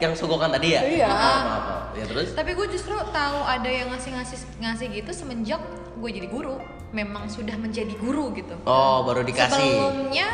yang 0.00 0.12
sogokan 0.16 0.56
tadi 0.56 0.72
ya? 0.72 0.80
Iya. 0.80 1.08
Maaf, 1.08 1.42
maaf. 1.44 1.64
Ya 1.94 2.04
terus? 2.08 2.32
Tapi 2.32 2.50
gue 2.56 2.66
justru 2.72 2.96
tahu 2.96 3.38
ada 3.44 3.68
yang 3.68 3.92
ngasih-ngasih 3.92 4.40
ngasih 4.56 4.86
gitu 4.90 5.10
semenjak 5.12 5.60
gue 6.00 6.10
jadi 6.10 6.28
guru. 6.32 6.56
Memang 6.96 7.28
sudah 7.28 7.54
menjadi 7.60 7.92
guru 8.00 8.32
gitu. 8.32 8.56
Oh 8.64 9.04
baru 9.04 9.20
dikasih 9.20 9.52
Sebelumnya 9.52 10.28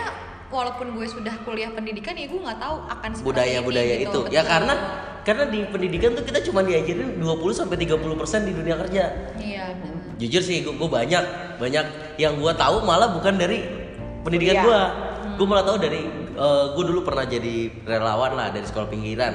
walaupun 0.51 0.99
gue 0.99 1.07
sudah 1.07 1.35
kuliah 1.47 1.71
pendidikan 1.71 2.19
ya 2.19 2.27
gue 2.27 2.41
nggak 2.43 2.59
tahu 2.59 2.77
akan 2.91 3.11
seperti 3.15 3.29
budaya-budaya 3.31 3.95
ini, 3.97 4.05
itu. 4.05 4.21
gitu. 4.27 4.35
Ya 4.35 4.43
karena 4.43 4.75
karena 5.23 5.45
di 5.47 5.63
pendidikan 5.71 6.11
tuh 6.19 6.27
kita 6.27 6.43
cuma 6.43 6.67
diajarin 6.67 7.23
20 7.23 7.55
sampai 7.55 7.77
30% 7.79 8.49
di 8.51 8.53
dunia 8.53 8.77
kerja. 8.87 9.05
Iya. 9.39 9.65
benar. 9.79 9.99
jujur 10.21 10.43
sih 10.45 10.61
gue 10.61 10.89
banyak 10.91 11.25
banyak 11.57 11.87
yang 12.21 12.37
gue 12.37 12.53
tahu 12.53 12.85
malah 12.85 13.09
bukan 13.17 13.41
dari 13.41 13.65
pendidikan 14.21 14.69
gue 14.69 14.81
gue 15.41 15.47
malah 15.49 15.65
tahu 15.65 15.81
dari 15.81 16.05
gue 16.49 16.85
dulu 16.89 17.05
pernah 17.05 17.29
jadi 17.29 17.69
relawan 17.85 18.33
lah 18.33 18.49
dari 18.49 18.65
sekolah 18.65 18.89
pinggiran. 18.89 19.35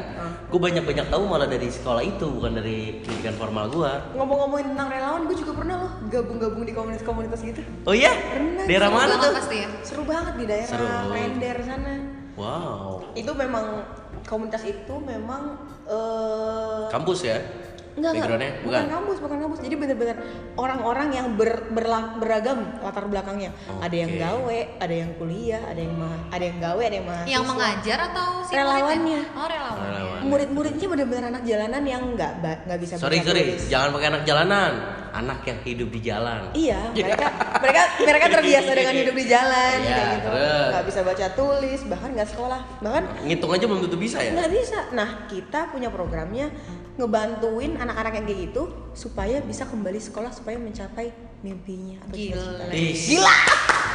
Gue 0.50 0.58
banyak 0.58 0.82
banyak 0.82 1.08
tahu 1.14 1.24
malah 1.30 1.46
dari 1.46 1.70
sekolah 1.70 2.02
itu 2.02 2.26
bukan 2.26 2.58
dari 2.58 3.02
pendidikan 3.06 3.36
formal 3.38 3.70
gue 3.70 3.92
ngomong-ngomongin 4.18 4.74
tentang 4.74 4.88
relawan 4.90 5.22
gue 5.30 5.38
juga 5.38 5.54
pernah 5.54 5.76
loh 5.86 5.92
gabung-gabung 6.10 6.64
di 6.66 6.74
komunitas-komunitas 6.74 7.40
gitu. 7.46 7.62
Oh 7.86 7.94
iya? 7.94 8.14
Pernah. 8.14 8.66
daerah 8.66 8.90
Seru 8.90 8.98
mana 8.98 9.14
tuh? 9.22 9.32
pasti 9.38 9.56
ya. 9.62 9.70
seru 9.86 10.04
banget 10.06 10.34
di 10.42 10.46
daerah 10.50 10.70
Seru. 10.70 10.86
Klender 10.86 11.58
sana. 11.62 11.94
Wow. 12.36 13.16
Itu 13.16 13.32
memang 13.38 13.66
komunitas 14.26 14.64
itu 14.66 14.96
memang 14.98 15.62
eh 15.86 16.90
kampus 16.90 17.20
ya 17.30 17.38
Enggak, 17.96 18.12
enggak. 18.12 18.28
backgroundnya 18.28 18.52
bukan 18.52 18.68
bukan 18.68 18.90
kampus, 18.92 19.18
bukan 19.18 19.38
kampus. 19.40 19.60
Jadi 19.64 19.76
bener-bener 19.76 20.18
orang-orang 20.56 21.08
yang 21.10 21.28
ber, 21.34 21.52
berla- 21.70 22.16
beragam 22.16 22.60
latar 22.80 23.08
belakangnya. 23.08 23.56
Ada 23.80 23.96
yang 23.96 24.12
gawe, 24.16 24.60
ada 24.78 24.96
yang 24.96 25.12
kuliah, 25.16 25.64
ada 25.64 25.80
yang 25.80 25.96
ma 25.96 26.12
ada 26.28 26.44
yang 26.44 26.58
gawe, 26.60 26.82
ada 26.82 26.96
yang 26.96 27.08
mahasiswa. 27.08 27.32
Yang 27.32 27.46
mengajar 27.48 27.98
atau 28.06 28.28
si 28.42 28.52
Relawannya. 28.52 28.84
muridnya? 28.92 29.22
Oh 29.34 29.48
relawannya. 29.48 29.88
Relawan. 29.90 30.20
Murid-muridnya 30.26 30.88
bener-bener 30.90 31.24
anak 31.30 31.44
jalanan 31.44 31.84
yang 31.84 32.04
nggak 32.14 32.34
ba- 32.40 32.60
nggak 32.66 32.80
bisa 32.80 32.94
sorry 32.98 33.20
sorry 33.22 33.56
tulis. 33.56 33.64
jangan 33.68 33.90
pakai 33.92 34.08
anak 34.10 34.24
jalanan 34.24 34.72
anak 35.16 35.40
yang 35.48 35.60
hidup 35.64 35.90
di 35.92 36.00
jalan 36.04 36.52
Iya, 36.52 36.80
mereka 36.96 37.28
mereka 37.64 37.82
mereka 38.04 38.26
terbiasa 38.40 38.72
dengan 38.76 38.96
hidup 39.00 39.16
di 39.16 39.26
jalan 39.26 39.76
Iya, 39.80 39.96
kayak 39.96 40.08
gitu. 40.12 40.28
terus. 40.28 40.68
Nggak 40.72 40.86
bisa 40.86 41.00
baca 41.02 41.26
tulis, 41.34 41.80
bahkan 41.88 42.10
nggak 42.12 42.30
sekolah, 42.36 42.60
bahkan 42.84 43.04
ngitung 43.24 43.52
aja 43.56 43.66
belum 43.66 43.82
tentu 43.88 43.98
bisa 43.98 44.18
ya 44.20 44.32
nggak 44.36 44.52
bisa. 44.52 44.80
Nah, 44.92 45.10
kita 45.32 45.72
punya 45.72 45.90
programnya 45.90 46.52
ngebantuin 46.96 47.76
anak-anak 47.76 48.14
yang 48.24 48.26
kayak 48.28 48.40
gitu 48.52 48.64
supaya 48.96 49.44
bisa 49.44 49.68
kembali 49.68 50.00
sekolah 50.00 50.32
supaya 50.32 50.56
mencapai 50.56 51.12
mimpinya 51.46 51.98
atau 52.10 52.18
Gila. 52.18 52.74
Gila. 52.74 53.36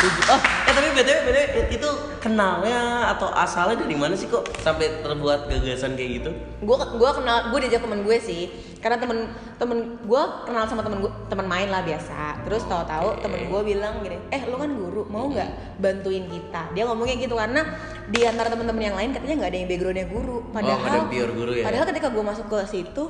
Oh, 0.00 0.40
eh 0.40 0.72
tapi 0.72 0.88
btw, 0.96 1.18
btw 1.28 1.60
itu 1.76 1.88
kenalnya 2.24 3.12
atau 3.12 3.28
asalnya 3.36 3.84
dari 3.84 3.92
mana 3.92 4.16
sih 4.16 4.32
kok 4.32 4.48
sampai 4.64 5.04
terbuat 5.04 5.44
gagasan 5.44 5.92
kayak 5.92 6.10
gitu? 6.24 6.30
gue 6.60 6.76
gua 6.96 7.10
kenal 7.12 7.52
gue 7.52 7.58
diajak 7.68 7.84
temen 7.84 8.00
gue 8.04 8.16
sih 8.16 8.48
karena 8.80 8.96
temen 8.96 9.28
temen 9.60 10.00
gue 10.00 10.22
kenal 10.48 10.64
sama 10.64 10.80
temen 10.80 11.04
gue 11.04 11.12
temen 11.28 11.44
main 11.44 11.68
lah 11.68 11.84
biasa 11.84 12.48
terus 12.48 12.64
tahu-tahu 12.64 13.20
temen 13.20 13.44
gue 13.52 13.60
bilang 13.60 14.00
gini 14.00 14.16
eh 14.32 14.40
lu 14.48 14.56
kan 14.56 14.72
guru 14.72 15.04
mau 15.12 15.28
nggak 15.28 15.80
bantuin 15.84 16.24
kita 16.32 16.72
dia 16.72 16.88
ngomongnya 16.88 17.16
gitu 17.20 17.36
karena 17.36 17.60
di 18.08 18.20
antara 18.24 18.48
temen-temen 18.48 18.80
yang 18.80 18.96
lain 18.96 19.12
katanya 19.12 19.36
nggak 19.44 19.50
ada 19.52 19.58
yang 19.60 19.68
backgroundnya 19.68 20.06
guru 20.08 20.36
padahal 20.48 20.78
nggak 20.80 20.88
ada 20.88 20.96
yang 20.96 21.10
pure 21.12 21.32
guru 21.36 21.52
ya? 21.52 21.64
padahal 21.68 21.84
ketika 21.92 22.08
gue 22.08 22.24
masuk 22.24 22.46
ke 22.48 22.58
situ 22.72 23.04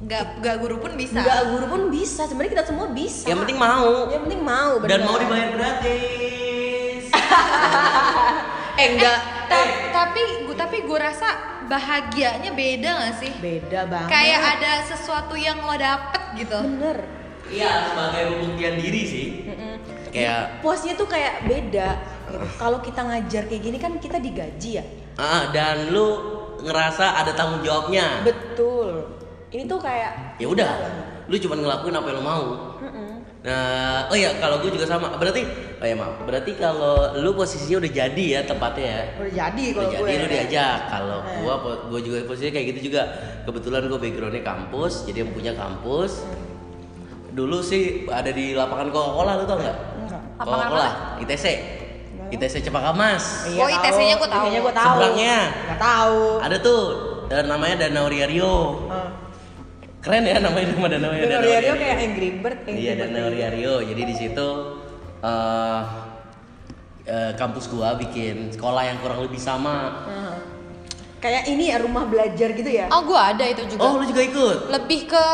Nggak 0.00 0.40
nggak 0.40 0.56
guru 0.58 0.76
pun 0.78 0.92
bisa. 0.94 1.12
nggak 1.14 1.40
guru 1.46 1.66
pun 1.66 1.82
bisa 1.88 2.24
sebenarnya 2.24 2.52
kita 2.54 2.66
semua 2.66 2.88
bisa 2.88 3.28
Yang 3.28 3.38
penting 3.44 3.58
mau 3.58 4.08
yang 4.08 4.22
penting 4.24 4.40
mau 4.42 4.72
dan 4.78 4.88
bener. 4.88 5.00
mau 5.02 5.16
dibayar 5.16 5.48
gratis. 5.52 7.02
eh 8.80 8.86
enggak 8.88 9.18
Ta- 9.44 9.66
tapi 9.92 10.20
gue 10.46 10.56
tapi 10.56 10.76
gue 10.80 10.98
rasa 10.98 11.28
bahagianya 11.66 12.50
beda 12.50 12.90
gak 12.98 13.14
sih? 13.18 13.32
beda 13.36 13.80
banget 13.84 14.08
Kayak 14.08 14.40
ada 14.56 14.72
sesuatu 14.84 15.34
yang 15.34 15.60
lo 15.60 15.74
dapet 15.74 16.22
gitu. 16.38 16.56
bener 16.56 16.98
Iya, 17.44 17.66
sebagai 17.84 18.22
pembuktian 18.30 18.78
diri 18.78 19.02
sih. 19.04 19.26
Kayak 20.08 20.60
puasnya 20.60 20.94
tuh 20.94 21.06
kayak 21.06 21.44
beda 21.44 21.88
gitu. 22.24 22.38
kalau 22.56 22.78
kita 22.78 23.02
ngajar 23.02 23.42
kayak 23.44 23.58
gini 23.60 23.76
kan 23.76 23.92
kita 23.96 24.16
digaji 24.16 24.78
ya 24.78 24.84
ah, 25.16 25.50
dan 25.50 25.90
lu 25.90 26.08
ngerasa 26.60 27.18
ada 27.18 27.32
tanggung 27.32 27.60
jawabnya. 27.60 28.22
Betul. 28.22 29.19
Ini 29.50 29.66
tuh 29.66 29.78
kayak 29.78 30.38
Ya 30.38 30.46
udah, 30.46 30.70
lu 31.26 31.34
cuma 31.36 31.54
ngelakuin 31.54 31.90
apa 31.92 32.06
yang 32.06 32.18
lu 32.18 32.24
mau. 32.24 32.44
Nah, 33.40 34.04
oh 34.06 34.14
ya 34.14 34.36
kalau 34.36 34.60
gue 34.60 34.68
juga 34.70 34.84
sama. 34.84 35.16
Berarti, 35.16 35.42
oh 35.74 35.86
ya 35.86 35.96
maaf. 35.96 36.22
Berarti 36.22 36.54
kalau 36.54 37.16
lu 37.16 37.32
posisinya 37.32 37.80
udah 37.80 37.90
jadi 37.90 38.24
ya 38.30 38.40
tempatnya 38.44 38.84
ya. 38.86 39.02
udah 39.16 39.32
jadi 39.32 39.64
Udah 39.64 39.74
kalau 39.74 39.90
jadi 39.90 40.12
gue. 40.12 40.20
lu 40.20 40.26
diajak. 40.28 40.78
Kalau 40.86 41.18
Eh. 41.18 41.40
gua 41.40 41.54
gua 41.88 42.00
juga 42.00 42.16
posisinya 42.24 42.52
kayak 42.52 42.66
gitu 42.70 42.80
juga. 42.88 43.02
Kebetulan 43.42 43.88
gue 43.88 43.98
backgroundnya 43.98 44.44
kampus, 44.44 44.92
jadi 45.04 45.24
yang 45.24 45.32
punya 45.32 45.52
kampus. 45.56 46.12
Dulu 47.30 47.58
sih 47.60 47.82
ada 48.06 48.28
di 48.28 48.52
lapangan 48.52 48.86
Coca-Cola 48.88 49.32
lu 49.34 49.44
tau 49.46 49.56
nggak? 49.56 49.76
Enggak. 49.98 50.22
Lapangan 50.36 50.66
Coca-Cola, 50.68 50.90
ITC. 51.18 51.46
ITC 52.30 52.54
Cepaka 52.62 52.92
Mas. 52.92 53.50
Oh, 53.50 53.66
ITC-nya 53.66 54.14
gue 54.14 54.28
tahu. 54.28 54.44
ITC-nya 54.46 54.60
gue 54.60 54.74
tahu. 54.76 54.94
Seberangnya. 54.94 55.36
Enggak 55.64 55.80
tahu. 55.80 56.18
Ada 56.38 56.56
tuh 56.60 56.82
eh, 57.26 57.42
namanya 57.42 57.74
Danau 57.80 58.06
Rio. 58.06 58.54
Eh, 58.86 59.08
Keren 60.00 60.24
ya 60.24 60.40
namanya 60.40 60.66
nama 60.72 60.86
danau 60.88 61.12
ya. 61.12 61.24
Danau 61.28 61.40
Danau 61.44 61.60
Rio 61.60 61.74
kayak 61.76 61.96
Angry 62.00 62.28
Bird 62.40 62.58
Angry 62.64 62.80
Iya 62.80 62.92
Bird. 62.96 63.10
Danau 63.12 63.26
Rio. 63.30 63.74
Jadi 63.84 64.02
di 64.02 64.14
situ 64.16 64.48
eh 65.20 65.82
eh, 67.04 67.32
kampus 67.36 67.68
gua 67.68 67.94
bikin 67.94 68.48
sekolah 68.50 68.82
yang 68.82 68.96
kurang 68.98 69.20
lebih 69.20 69.36
sama. 69.36 70.08
Heeh. 70.08 70.34
Kayak 71.20 71.42
ini 71.46 71.68
ya 71.68 71.76
rumah 71.76 72.08
belajar 72.08 72.48
gitu 72.56 72.64
ya 72.64 72.88
Oh, 72.88 73.04
gue 73.04 73.12
ada 73.12 73.44
itu 73.44 73.60
juga. 73.68 73.84
Oh, 73.84 74.00
lu 74.00 74.08
juga 74.08 74.24
ikut? 74.24 74.58
Lebih 74.72 75.00
ke 75.04 75.26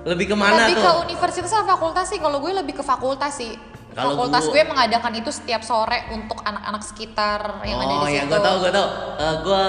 Lebih 0.00 0.26
ke 0.30 0.36
mana 0.38 0.64
lebih 0.64 0.78
tuh? 0.78 0.86
ke 0.86 0.90
universitas 1.04 1.50
atau 1.50 1.66
fakultas 1.66 2.06
sih. 2.06 2.22
Kalau 2.22 2.38
gue 2.38 2.52
lebih 2.54 2.78
ke 2.78 2.84
fakultas 2.86 3.34
sih. 3.36 3.58
Kalau 3.90 4.14
fakultas 4.14 4.46
gue 4.46 4.62
mengadakan 4.62 5.12
itu 5.18 5.30
setiap 5.34 5.62
sore 5.66 6.06
untuk 6.14 6.38
anak-anak 6.46 6.82
sekitar 6.82 7.64
yang 7.66 7.78
ada 7.82 7.94
oh, 7.94 8.06
di 8.06 8.14
ya 8.14 8.22
situ. 8.22 8.30
gue 8.30 8.40
tau, 8.40 8.56
gue 8.62 8.70
tau. 8.70 8.86
Eh, 9.18 9.34
gua 9.42 9.62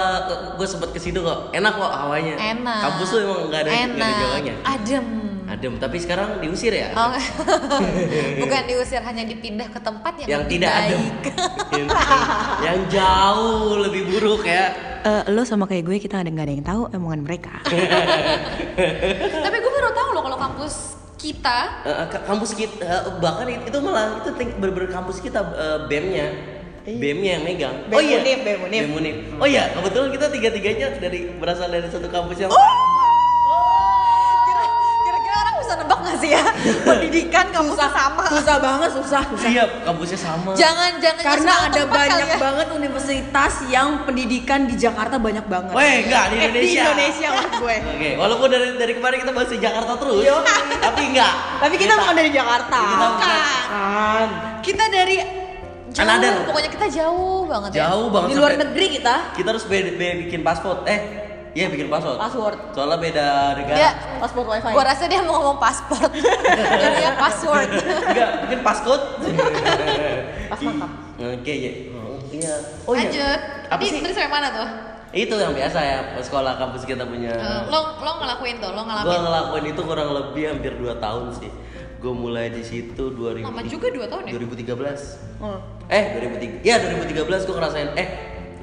gue 0.55 0.67
sempet 0.69 0.89
ke 0.93 0.99
situ 1.01 1.19
kok. 1.25 1.49
Enak 1.51 1.73
kok 1.73 1.91
hawanya. 1.91 2.35
Enak. 2.37 2.79
Kampus 2.85 3.07
tuh 3.09 3.19
emang 3.25 3.39
nggak 3.49 3.61
ada 3.65 3.69
nggak 3.69 3.87
ada 3.89 3.97
Enak. 3.97 4.21
jawanya. 4.21 4.53
Adem. 4.65 5.07
Adem, 5.51 5.73
tapi 5.75 5.97
sekarang 5.99 6.39
diusir 6.39 6.71
ya? 6.71 6.95
Oh, 6.95 7.11
bukan 8.45 8.61
diusir 8.71 9.03
hanya 9.03 9.27
dipindah 9.27 9.67
ke 9.67 9.83
tempat 9.83 10.15
yang, 10.23 10.27
yang 10.29 10.41
lebih 10.47 10.53
tidak 10.55 10.71
adem. 10.71 10.87
baik. 10.87 11.21
yang 12.69 12.79
jauh 12.87 13.75
lebih 13.83 14.01
buruk 14.07 14.47
ya. 14.47 14.91
Eh, 15.01 15.23
lo 15.33 15.41
sama 15.49 15.65
kayak 15.65 15.83
gue 15.89 15.97
kita 15.97 16.21
ada 16.21 16.29
nggak 16.29 16.45
ada 16.45 16.53
yang 16.53 16.65
tahu 16.65 16.81
omongan 16.93 17.25
mereka 17.25 17.57
Tapi 19.49 19.57
gue 19.57 19.71
baru 19.73 19.89
tahu 19.97 20.09
loh 20.13 20.21
kalau 20.21 20.37
kampus 20.37 21.00
kita 21.21 21.57
Eh, 21.83 22.05
ka- 22.09 22.25
kampus 22.25 22.51
kita 22.51 22.81
eh, 22.81 23.01
bahkan 23.17 23.45
it- 23.45 23.61
itu 23.63 23.77
malah 23.77 24.17
itu 24.17 24.29
bener-bener 24.57 24.89
kampus 24.89 25.21
kita 25.21 25.39
eh, 25.53 25.79
BEM-nya. 25.85 26.27
BEM-nya 26.81 27.37
yang 27.37 27.43
megang. 27.45 27.75
BEM 27.85 27.93
oh 27.93 28.01
iya. 28.01 28.17
Unif, 28.19 28.39
BEM 28.41 28.59
Unif. 28.65 28.81
BEM 28.81 28.93
Unif. 28.95 29.15
Oh 29.37 29.45
iya, 29.45 29.69
kebetulan 29.69 30.09
kita 30.09 30.25
tiga-tiganya 30.27 30.87
dari 30.97 31.29
berasal 31.37 31.69
dari 31.69 31.85
satu 31.85 32.09
kampus 32.09 32.37
yang 32.39 32.49
kira 32.49 32.69
sih 36.21 36.29
ya 36.29 36.43
pendidikan 36.87 37.45
kampusnya 37.49 37.89
sama 37.89 38.23
susah 38.27 38.57
banget 38.57 38.89
susah 38.93 39.21
susah 39.27 39.49
Iya, 39.49 39.63
kampusnya 39.81 40.19
sama. 40.19 40.51
jangan 40.53 40.91
jangan 40.97 41.21
karena 41.21 41.53
ada 41.65 41.81
banyak 41.83 42.27
ya. 42.27 42.37
banget 42.37 42.67
universitas 42.71 43.53
yang 43.67 44.03
pendidikan 44.03 44.63
di 44.63 44.75
Jakarta 44.75 45.17
banyak 45.17 45.45
banget 45.45 45.73
Weh, 45.73 46.05
enggak 46.05 46.23
di 46.27 46.35
Eh, 46.35 46.43
Indonesia. 46.43 46.69
di 46.69 46.77
Indonesia 46.79 47.27
maksud 47.31 47.53
gue 47.57 47.75
Oke, 47.93 48.09
walaupun 48.15 48.47
dari 48.47 48.67
dari 48.75 48.93
kemarin 48.93 49.17
kita 49.19 49.31
bahas 49.31 49.49
di 49.49 49.59
Jakarta 49.59 49.93
terus, 49.97 50.21
Yo. 50.21 50.37
tapi 50.79 51.01
enggak. 51.07 51.33
tapi 51.57 51.75
kita 51.75 51.93
bukan 51.95 52.15
dari 52.15 52.31
Jakarta 52.31 52.79
Kita 52.79 53.07
bukan. 53.07 53.29
kan 53.67 54.27
kita 54.61 54.85
dari 54.87 55.17
jauh 55.89 56.07
Another. 56.07 56.33
pokoknya 56.45 56.69
kita 56.71 56.87
jauh 56.93 57.43
banget 57.43 57.69
ya 57.71 57.77
Jauh 57.83 58.07
banget 58.07 58.27
di 58.27 58.35
luar 58.35 58.51
negeri 58.55 58.87
kita 58.93 59.15
Kita 59.33 59.47
harus 59.49 59.65
bikin 59.67 60.39
paspor. 60.39 60.85
Eh, 60.85 60.99
iya 61.51 61.67
bikin 61.67 61.87
paspor. 61.87 62.15
Password. 62.15 62.57
Soalnya 62.71 62.97
beda 62.97 63.27
negara. 63.55 63.75
dia 63.75 63.89
paspor 64.17 64.43
wifi 64.47 64.71
gua 64.71 64.85
rasa 64.85 65.03
dia 65.05 65.19
mau 65.19 65.35
ngomong 65.35 65.57
paspor 65.57 66.07
jadinya 66.79 67.13
password 67.23 67.69
Enggak, 68.07 68.29
bikin 68.47 68.59
passcode. 68.61 69.05
pas 70.51 70.59
mantap 70.61 70.91
Oke, 71.21 71.53
ya. 71.53 71.71
Oh, 71.93 72.17
iya. 72.29 72.55
Oh 72.83 72.93
iya. 72.95 73.01
lanjut 73.05 73.39
Apa 73.69 73.81
sih? 73.83 73.99
tadi 73.99 74.13
sampai 74.15 74.31
mana 74.31 74.47
tuh 74.49 74.69
Itu 75.11 75.35
yang 75.35 75.51
biasa 75.51 75.79
ya, 75.83 75.97
sekolah 76.17 76.55
kampus 76.55 76.87
kita 76.87 77.03
punya. 77.03 77.35
Eh, 77.35 77.61
lo 77.67 77.99
lo 77.99 78.11
ngelakuin 78.17 78.63
tuh 78.63 78.71
lo 78.71 78.81
Gua 78.81 79.03
ngalamin 79.03 79.19
ngelakuin 79.21 79.65
itu 79.69 79.81
kurang 79.83 80.09
lebih 80.11 80.43
hampir 80.47 80.71
2 80.79 80.87
tahun 80.97 81.35
sih. 81.35 81.51
Gue 81.99 82.15
mulai 82.15 82.49
di 82.49 82.63
situ 82.63 83.11
2000 83.11 83.43
lama 83.43 83.61
juga 83.61 83.91
dua 83.91 84.07
tahun 84.09 84.23
ya 84.25 84.33
2013. 84.33 85.37
Hmm. 85.37 85.59
Eh 85.85 86.03
2003 86.17 86.65
Ya 86.65 86.75
2013 86.81 87.45
gue 87.45 87.53
ngerasain 87.53 87.89
Eh 87.93 88.07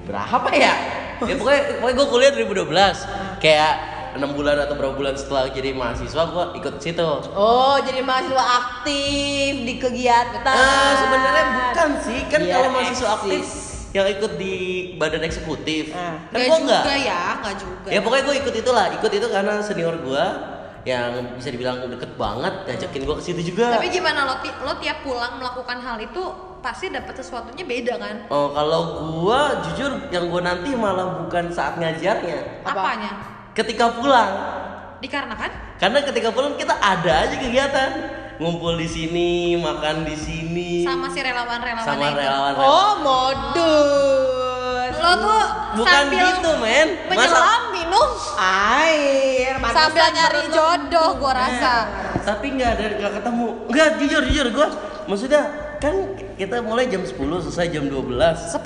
berapa 0.08 0.48
ya? 0.56 0.74
Ya 1.18 1.34
pokoknya, 1.36 1.62
pokoknya 1.82 1.94
gue 1.94 2.06
kuliah 2.08 2.32
2012 2.32 3.42
Kayak 3.42 3.74
enam 4.18 4.34
bulan 4.34 4.56
atau 4.58 4.74
berapa 4.74 4.94
bulan 4.96 5.14
setelah 5.14 5.46
jadi 5.52 5.76
mahasiswa 5.76 6.22
gue 6.32 6.44
ikut 6.58 6.74
situ. 6.82 7.10
Oh 7.36 7.76
jadi 7.78 8.00
mahasiswa 8.02 8.40
aktif 8.42 9.52
di 9.62 9.74
kegiatan. 9.78 10.42
Eh 10.42 10.92
sebenarnya 10.98 11.44
bukan 11.54 11.88
sih. 12.02 12.20
Kan 12.26 12.40
Iya, 12.42 12.54
kalau 12.58 12.70
mahasiswa 12.72 13.08
eksis. 13.14 13.14
aktif 13.14 13.44
Yang 13.88 14.06
ikut 14.20 14.32
di 14.36 14.54
badan 15.00 15.22
eksekutif. 15.24 15.84
Ah. 15.96 16.18
Kan 16.28 16.38
gue 16.44 16.58
enggak 16.66 16.98
ya 16.98 17.22
nggak 17.40 17.54
juga. 17.56 17.88
Ya 17.88 18.00
pokoknya 18.02 18.24
gue 18.26 18.36
ikut 18.42 18.54
itulah. 18.58 18.86
Ikut 18.96 19.10
itu 19.12 19.26
karena 19.30 19.54
senior 19.62 19.94
gue 20.00 20.24
Yang 20.88 21.12
bisa 21.36 21.48
dibilang 21.52 21.84
deket 21.84 22.16
banget 22.16 22.54
Ngajakin 22.64 23.00
gue 23.04 23.14
ke 23.14 23.22
situ 23.22 23.40
juga. 23.46 23.76
Tapi 23.76 23.88
gimana 23.90 24.24
lo 24.24 24.40
ti- 24.40 24.56
lo 24.58 24.72
tiap 24.76 25.04
pulang 25.04 25.36
melakukan 25.36 25.76
hal 25.78 26.00
itu 26.00 26.22
pasti 26.58 26.88
dapat 26.88 27.12
sesuatunya 27.14 27.62
beda 27.62 27.94
kan? 27.96 28.16
Oh 28.28 28.50
kalau 28.50 28.80
gua 29.14 29.62
jujur 29.62 30.08
yang 30.08 30.26
gua 30.26 30.42
nanti 30.42 30.72
malah 30.72 31.22
bukan 31.22 31.52
saat 31.52 31.76
ngajarnya, 31.76 32.64
Apa? 32.64 32.72
apanya? 32.72 33.10
Ketika 33.52 33.92
pulang. 33.92 34.32
dikarenakan? 34.98 35.78
Karena 35.78 36.02
ketika 36.02 36.34
pulang 36.34 36.56
kita 36.56 36.74
ada 36.74 37.22
aja 37.22 37.36
kegiatan, 37.36 37.90
ngumpul 38.36 38.74
di 38.74 38.88
sini, 38.88 39.30
makan 39.54 40.02
di 40.02 40.16
sini, 40.16 40.82
sama 40.82 41.06
si 41.06 41.22
relawan-relawan 41.22 41.86
sama 41.86 42.06
itu. 42.08 42.18
relawan. 42.18 42.54
oh 42.58 42.92
modus 42.98 44.37
lo 44.98 45.12
tuh 45.22 45.44
Bukan 45.78 45.92
sambil 45.92 46.26
gitu 46.32 46.50
men, 46.58 46.88
menyelam 47.06 47.62
minum 47.70 48.08
air 48.40 49.52
sambil 49.70 50.06
nyari 50.10 50.42
jodoh 50.48 51.08
gua 51.20 51.32
rasa. 51.36 51.74
Tapi 52.24 52.46
nggak 52.56 52.70
ada 52.76 52.84
nggak 52.98 53.12
ketemu, 53.20 53.46
nggak 53.68 53.88
jujur 54.00 54.22
jujur 54.28 54.46
gua, 54.52 54.68
maksudnya 55.08 55.67
kan 55.78 55.94
kita 56.34 56.58
mulai 56.58 56.86
jam 56.86 57.02
10 57.02 57.14
selesai 57.14 57.70
jam 57.70 57.86
12 57.86 58.10
10 58.10 58.58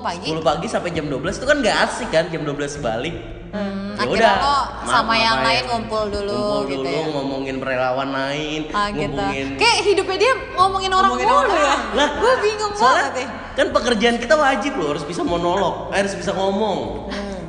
pagi 0.00 0.28
10 0.30 0.38
pagi 0.40 0.66
sampai 0.66 0.90
jam 0.90 1.06
12 1.06 1.34
itu 1.34 1.46
kan 1.46 1.56
nggak 1.58 1.76
asik 1.84 2.08
kan 2.10 2.24
jam 2.28 2.42
12 2.42 2.78
balik. 2.80 3.16
Hmm, 3.54 3.94
Ya 3.94 4.02
akhirnya 4.02 4.34
udah, 4.34 4.66
sama 4.82 5.14
yang 5.14 5.38
lain 5.38 5.62
ngumpul 5.64 6.10
dulu 6.10 6.34
ngumpul 6.34 6.62
gitu 6.66 6.82
dulu, 6.82 6.90
ya. 6.90 7.06
ngomongin 7.06 7.56
relawan 7.58 8.10
lain, 8.10 8.60
Ah 8.70 8.90
gitu. 8.90 9.14
ngomongin 9.14 9.46
Kayak 9.54 9.78
hidupnya 9.84 10.16
dia 10.18 10.32
ngomongin 10.52 10.90
orang 10.90 11.10
Ngomongin 11.14 11.28
mulu 11.28 11.38
orang. 11.38 11.54
ya. 11.54 11.76
Lah, 11.94 12.08
gue 12.18 12.32
bingung 12.42 12.72
soalnya 12.74 13.02
banget 13.14 13.30
kan 13.54 13.66
pekerjaan 13.70 14.16
kita 14.18 14.34
wajib 14.34 14.72
loh 14.74 14.88
harus 14.90 15.06
bisa 15.06 15.22
monolog, 15.22 15.74
eh, 15.90 16.02
harus 16.02 16.14
bisa 16.14 16.34
ngomong. 16.34 16.78
Hmm. 17.08 17.42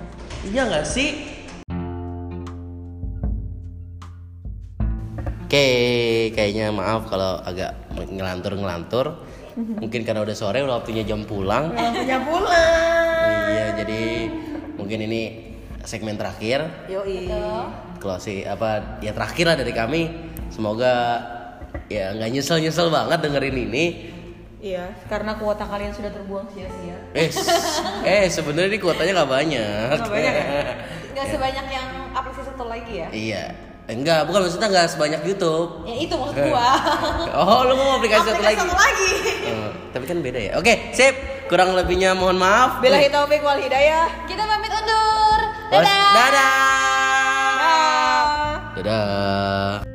Iya 0.45 0.61
nggak 0.63 0.85
sih? 0.85 1.09
Oke, 5.41 5.65
kayaknya 6.33 6.69
maaf 6.69 7.05
kalau 7.05 7.41
agak 7.41 7.73
ngelantur-ngelantur. 7.97 9.07
Mungkin 9.55 10.03
karena 10.03 10.19
udah 10.19 10.35
sore, 10.35 10.59
udah 10.59 10.83
waktunya 10.83 11.07
jam 11.07 11.23
pulang. 11.23 11.71
punya 11.71 12.19
pulang 12.27 13.47
Iya, 13.55 13.65
jadi 13.79 14.01
mungkin 14.75 14.99
ini 15.01 15.21
segmen 15.81 16.19
terakhir. 16.19 16.67
yoi 16.91 17.31
Closing 17.95 18.43
apa 18.43 18.99
ya 18.99 19.15
terakhir 19.15 19.45
lah 19.47 19.55
dari 19.55 19.71
kami. 19.71 20.01
Semoga 20.51 21.23
ya 21.87 22.11
nggak 22.11 22.29
nyesel-nyesel 22.31 22.91
banget 22.91 23.19
dengerin 23.21 23.57
ini. 23.65 23.85
iya 24.57 24.89
karena 25.05 25.37
kuota 25.37 25.61
kalian 25.61 25.93
sudah 25.93 26.09
terbuang 26.09 26.49
sia-sia 26.49 26.97
Eh, 27.13 27.29
eh 28.01 28.25
sebenarnya 28.25 28.73
ini 28.73 28.79
kuotanya 28.81 29.21
nggak 29.21 29.31
banyak. 29.31 29.93
Nggak 29.93 30.09
banyak 30.09 30.33
ya? 30.33 30.45
Gak 31.15 31.27
sebanyak 31.31 31.65
yang 31.69 31.87
aplikasi 32.11 32.43
satu 32.49 32.65
lagi 32.67 32.93
ya. 32.97 33.07
iya. 33.13 33.45
Eh, 33.85 33.93
Enggak, 33.93 34.25
bukan 34.25 34.49
maksudnya 34.49 34.67
nggak 34.73 34.87
sebanyak 34.97 35.21
YouTube. 35.29 35.85
Ya 35.85 35.93
itu 36.01 36.13
maksud 36.17 36.41
gua. 36.49 36.69
Oh, 37.37 37.61
lu 37.69 37.77
mau 37.77 38.01
aplikasi 38.01 38.33
satu 38.33 38.41
lagi? 38.41 38.57
Satu 38.57 38.73
lagi. 38.73 39.11
Eh, 39.45 39.69
tapi 39.93 40.05
kan 40.09 40.17
beda 40.25 40.39
ya. 40.41 40.51
Oke, 40.57 40.89
sip. 40.97 41.13
Kurang 41.45 41.77
lebihnya 41.77 42.17
mohon 42.17 42.41
maaf. 42.41 42.81
Bila 42.81 42.97
taufik 43.05 43.45
wal 43.45 43.61
hidayah 43.61 44.09
Kita 44.25 44.41
pamit 44.41 44.73
undur. 44.73 45.39
Dadah. 45.69 46.09
Dadah. 46.17 46.53
Dah. 47.61 48.49
Dadah. 48.73 49.94